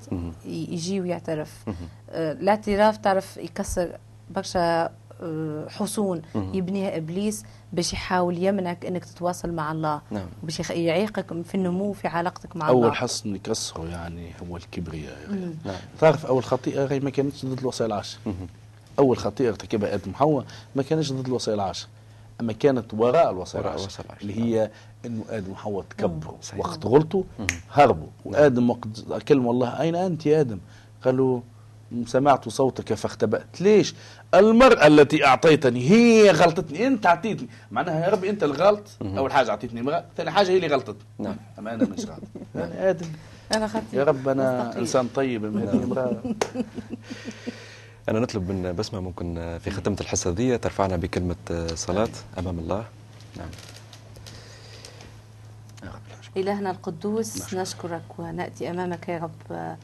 يجي 0.46 1.00
ويعترف 1.00 1.52
مهم. 1.66 1.76
آه، 2.10 2.32
الاعتراف 2.32 2.96
تعرف 2.96 3.36
يكسر 3.36 3.98
برشا 4.30 4.90
حصون. 5.68 6.22
يبنيها 6.34 6.96
إبليس 6.96 7.44
باش 7.72 7.92
يحاول 7.92 8.38
يمنعك 8.38 8.86
إنك 8.86 9.04
تتواصل 9.04 9.52
مع 9.52 9.72
الله 9.72 10.00
نعم. 10.10 10.26
باش 10.42 10.70
يعيقك 10.70 11.42
في 11.42 11.54
النمو 11.54 11.92
في 11.92 12.08
علاقتك 12.08 12.56
مع 12.56 12.70
الله 12.70 12.86
اول 12.86 12.96
حصن 12.96 13.34
يكسره 13.34 13.88
يعني 13.88 14.30
هو 14.50 14.56
الكبرياء 14.56 15.18
يا 15.22 15.28
غير. 15.28 15.54
نعم 15.64 15.74
تعرف 16.00 16.26
أول 16.26 16.44
خطيئة 16.44 16.84
غير 16.84 17.04
ما 17.04 17.10
كانتش 17.10 17.46
ضد 17.46 17.58
الوصايا 17.58 17.86
العشر. 17.88 18.18
أول 18.98 19.16
خطيئة 19.18 19.48
ارتكبها 19.48 19.94
آدم 19.94 20.10
وحواء 20.10 20.44
ما 20.76 20.82
كانتش 20.82 21.12
ضد 21.12 21.26
الوصايا 21.26 21.54
العشر 21.56 21.86
أما 22.40 22.52
كانت 22.52 22.94
وراء 22.94 23.30
الوصايا 23.30 23.62
وراء 23.64 23.74
العشر 23.74 23.84
الوصايا 23.88 24.06
العشر. 24.08 24.22
اللي 24.22 24.40
هي 24.40 24.70
إنه 25.06 25.24
آدم 25.30 25.52
وحواء 25.52 25.84
تكبروا 25.90 26.34
صحيح. 26.42 26.60
وقت 26.60 26.86
غلطوا 26.86 27.22
هربوا. 27.72 28.06
وآدم 28.24 28.70
وقت 28.70 29.22
كلموا 29.28 29.52
الله 29.52 29.80
أين 29.80 29.94
أنت 29.96 30.26
يا 30.26 30.40
آدم؟ 30.40 30.58
قالوا 31.04 31.40
سمعت 32.06 32.48
صوتك 32.48 32.94
فاختبأت. 32.94 33.60
ليش؟ 33.60 33.94
المرأة 34.34 34.86
التي 34.86 35.26
أعطيتني 35.26 35.90
هي 35.90 36.30
غلطتني 36.30 36.86
أنت 36.86 37.06
أعطيتني. 37.06 37.48
معناها 37.70 38.04
يا 38.04 38.10
ربي 38.10 38.30
أنت 38.30 38.42
الغلط 38.42 38.82
أول 39.02 39.32
حاجة 39.32 39.50
أعطيتني 39.50 39.80
امرأة 39.80 40.04
ثاني 40.16 40.30
حاجة 40.30 40.48
هي 40.48 40.56
اللي 40.56 40.66
غلطتني 40.66 41.04
نعم. 41.18 41.36
أما 41.58 41.74
أنا 41.74 41.84
مش 41.84 42.00
غلط. 42.06 42.20
أنا 42.56 42.88
آدم. 42.90 43.06
أنا 43.54 43.66
خطير 43.66 43.84
يا 43.92 44.04
رب 44.04 44.28
أنا 44.28 44.58
مستقيم. 44.64 44.80
إنسان 44.80 45.08
طيب 45.14 45.44
أما 45.44 45.62
هذه 45.62 45.84
امرأة. 45.84 46.16
أنا 48.08 48.20
نطلب 48.20 48.50
من 48.50 48.72
بسمة 48.76 49.00
ممكن 49.00 49.58
في 49.64 49.70
ختمة 49.70 49.96
الحصة 50.00 50.30
دي 50.30 50.58
ترفعنا 50.58 50.96
بكلمة 50.96 51.36
صلاة 51.74 52.08
أمام 52.38 52.58
الله. 52.58 52.84
نعم. 53.36 53.48
إلهنا 56.36 56.70
القدوس 56.70 57.54
نشكرك 57.54 58.02
ونأتي 58.18 58.70
أمامك 58.70 59.08
يا 59.08 59.18
رب 59.18 59.30
آه، 59.52 59.76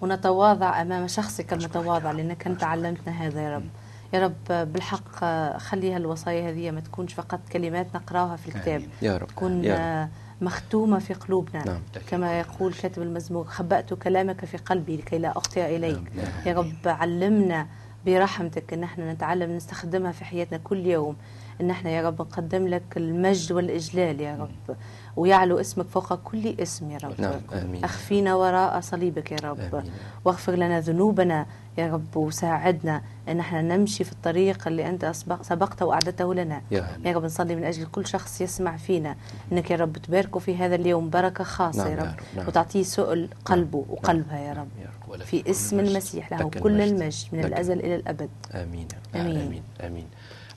ونتواضع 0.00 0.82
أمام 0.82 1.08
شخصك 1.08 1.52
المتواضع 1.52 2.10
لأنك 2.10 2.46
أنت 2.46 2.64
علمتنا 2.64 3.12
هذا 3.26 3.42
يا 3.42 3.56
رب. 3.56 3.64
يا 4.12 4.24
رب 4.24 4.34
آه، 4.50 4.64
بالحق 4.64 5.24
آه، 5.24 5.58
خلي 5.58 5.94
هالوصايا 5.94 6.50
هذه 6.50 6.70
ما 6.70 6.80
تكونش 6.80 7.14
فقط 7.14 7.40
كلمات 7.52 7.86
نقراها 7.94 8.36
في 8.36 8.48
الكتاب. 8.48 8.82
يا 9.02 9.16
رب. 9.16 9.26
تكون 9.26 9.64
يا 9.64 10.02
رب. 10.02 10.08
مختومة 10.40 10.98
في 10.98 11.14
قلوبنا. 11.14 11.64
نعم. 11.66 11.80
كما 12.08 12.40
يقول 12.40 12.74
كاتب 12.74 13.02
المزمور 13.02 13.44
خبأت 13.44 13.94
كلامك 13.94 14.44
في 14.44 14.56
قلبي 14.56 14.96
لكي 14.96 15.18
لا 15.18 15.38
أخطئ 15.38 15.76
إليك. 15.76 16.12
يا 16.46 16.54
رب 16.54 16.88
علمنا 16.88 17.66
برحمتك 18.06 18.72
إن 18.72 18.82
إحنا 18.82 19.12
نتعلم 19.12 19.56
نستخدمها 19.56 20.12
في 20.12 20.24
حياتنا 20.24 20.58
كل 20.58 20.86
يوم. 20.86 21.16
إن 21.60 21.70
إحنا 21.70 21.90
يا 21.90 22.06
رب 22.06 22.20
نقدم 22.22 22.68
لك 22.68 22.96
المجد 22.96 23.52
والإجلال 23.52 24.20
يا 24.20 24.36
رب. 24.36 24.76
ويعلو 25.16 25.60
اسمك 25.60 25.86
فوق 25.86 26.14
كل 26.14 26.54
اسم 26.60 26.90
يا 26.90 26.98
رب 27.04 27.20
نعم، 27.20 27.40
آمين. 27.52 27.84
أخفينا 27.84 28.34
وراء 28.34 28.80
صليبك 28.80 29.32
يا 29.32 29.36
رب 29.44 29.74
آمين. 29.74 29.92
واغفر 30.24 30.52
لنا 30.54 30.80
ذنوبنا 30.80 31.46
يا 31.78 31.92
رب 31.92 32.16
وساعدنا 32.16 33.02
إن 33.28 33.40
إحنا 33.40 33.62
نمشي 33.76 34.04
في 34.04 34.12
الطريق 34.12 34.66
اللي 34.68 34.88
أنت 34.88 35.04
أسبق 35.04 35.42
سبقت 35.42 35.82
واعددته 35.82 36.34
لنا 36.34 36.62
يا 36.70 36.88
يا 37.04 37.12
رب 37.12 37.24
نصلي 37.24 37.56
من 37.56 37.64
أجل 37.64 37.86
كل 37.86 38.06
شخص 38.06 38.40
يسمع 38.40 38.76
فينا 38.76 39.16
إنك 39.52 39.70
يا 39.70 39.76
رب 39.76 39.98
تباركه 39.98 40.40
في 40.40 40.56
هذا 40.56 40.74
اليوم 40.74 41.10
بركة 41.10 41.44
خاصة 41.44 41.84
نعم 41.88 41.92
يا 41.92 42.02
رب 42.02 42.14
نعم. 42.36 42.48
وتعطيه 42.48 42.82
سؤل 42.82 43.28
قلبه 43.44 43.84
وقلبها 43.88 44.38
يا 44.38 44.52
رب 44.52 44.68
يا 44.82 44.90
رب. 45.14 45.22
في 45.22 45.50
اسم. 45.50 45.80
المسيح 45.80 46.32
له 46.32 46.48
كل 46.50 46.80
المجد. 46.80 47.26
من 47.32 47.40
لك 47.40 47.46
الأزل 47.46 47.80
إلى 47.80 47.94
الأبد 47.94 48.30
آمين. 48.54 48.88
آمين. 49.14 49.36
آمين 49.36 49.62
آمين 49.80 50.06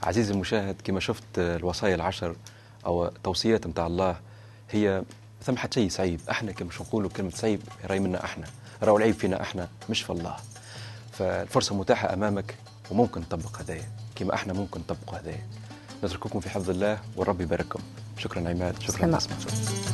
عزيزي 0.02 0.34
المشاهد 0.34 0.76
كما 0.84 1.00
شفت 1.00 1.24
الوصايا 1.38 1.94
العشر 1.94 2.36
أو 2.86 3.06
توصيات 3.24 3.66
متاع 3.66 3.86
الله 3.86 4.16
هي 4.70 5.02
ثم 5.42 5.56
حتى 5.56 5.80
شيء 5.80 5.90
صعيب 5.90 6.20
أحنا 6.30 6.52
كما 6.52 6.68
مش 6.68 6.80
نقولوا 6.80 7.10
كلمة 7.10 7.30
صعيب 7.30 7.60
راي 7.84 8.00
منا 8.00 8.24
أحنا. 8.24 8.46
راهو 8.82 8.96
العيب 8.96 9.14
فينا 9.14 9.42
أحنا 9.42 9.68
مش 9.90 10.02
في 10.02 10.10
الله. 10.10 10.36
فالفرصة 11.12 11.74
متاحة 11.74 12.12
أمامك 12.12 12.54
وممكن 12.90 13.20
نطبق 13.20 13.58
هدايا. 13.58 13.88
كما 14.16 14.34
أحنا 14.34 14.52
ممكن 14.52 14.80
نطبق 14.80 15.14
هدايا. 15.14 15.46
نترككم 16.04 16.40
في 16.40 16.50
حفظ 16.50 16.70
الله 16.70 16.98
والرب 17.16 17.40
يبارككم. 17.40 17.80
شكرا 18.18 18.48
عماد 18.48 18.82
شكرا 18.82 19.18
سلام. 19.18 19.87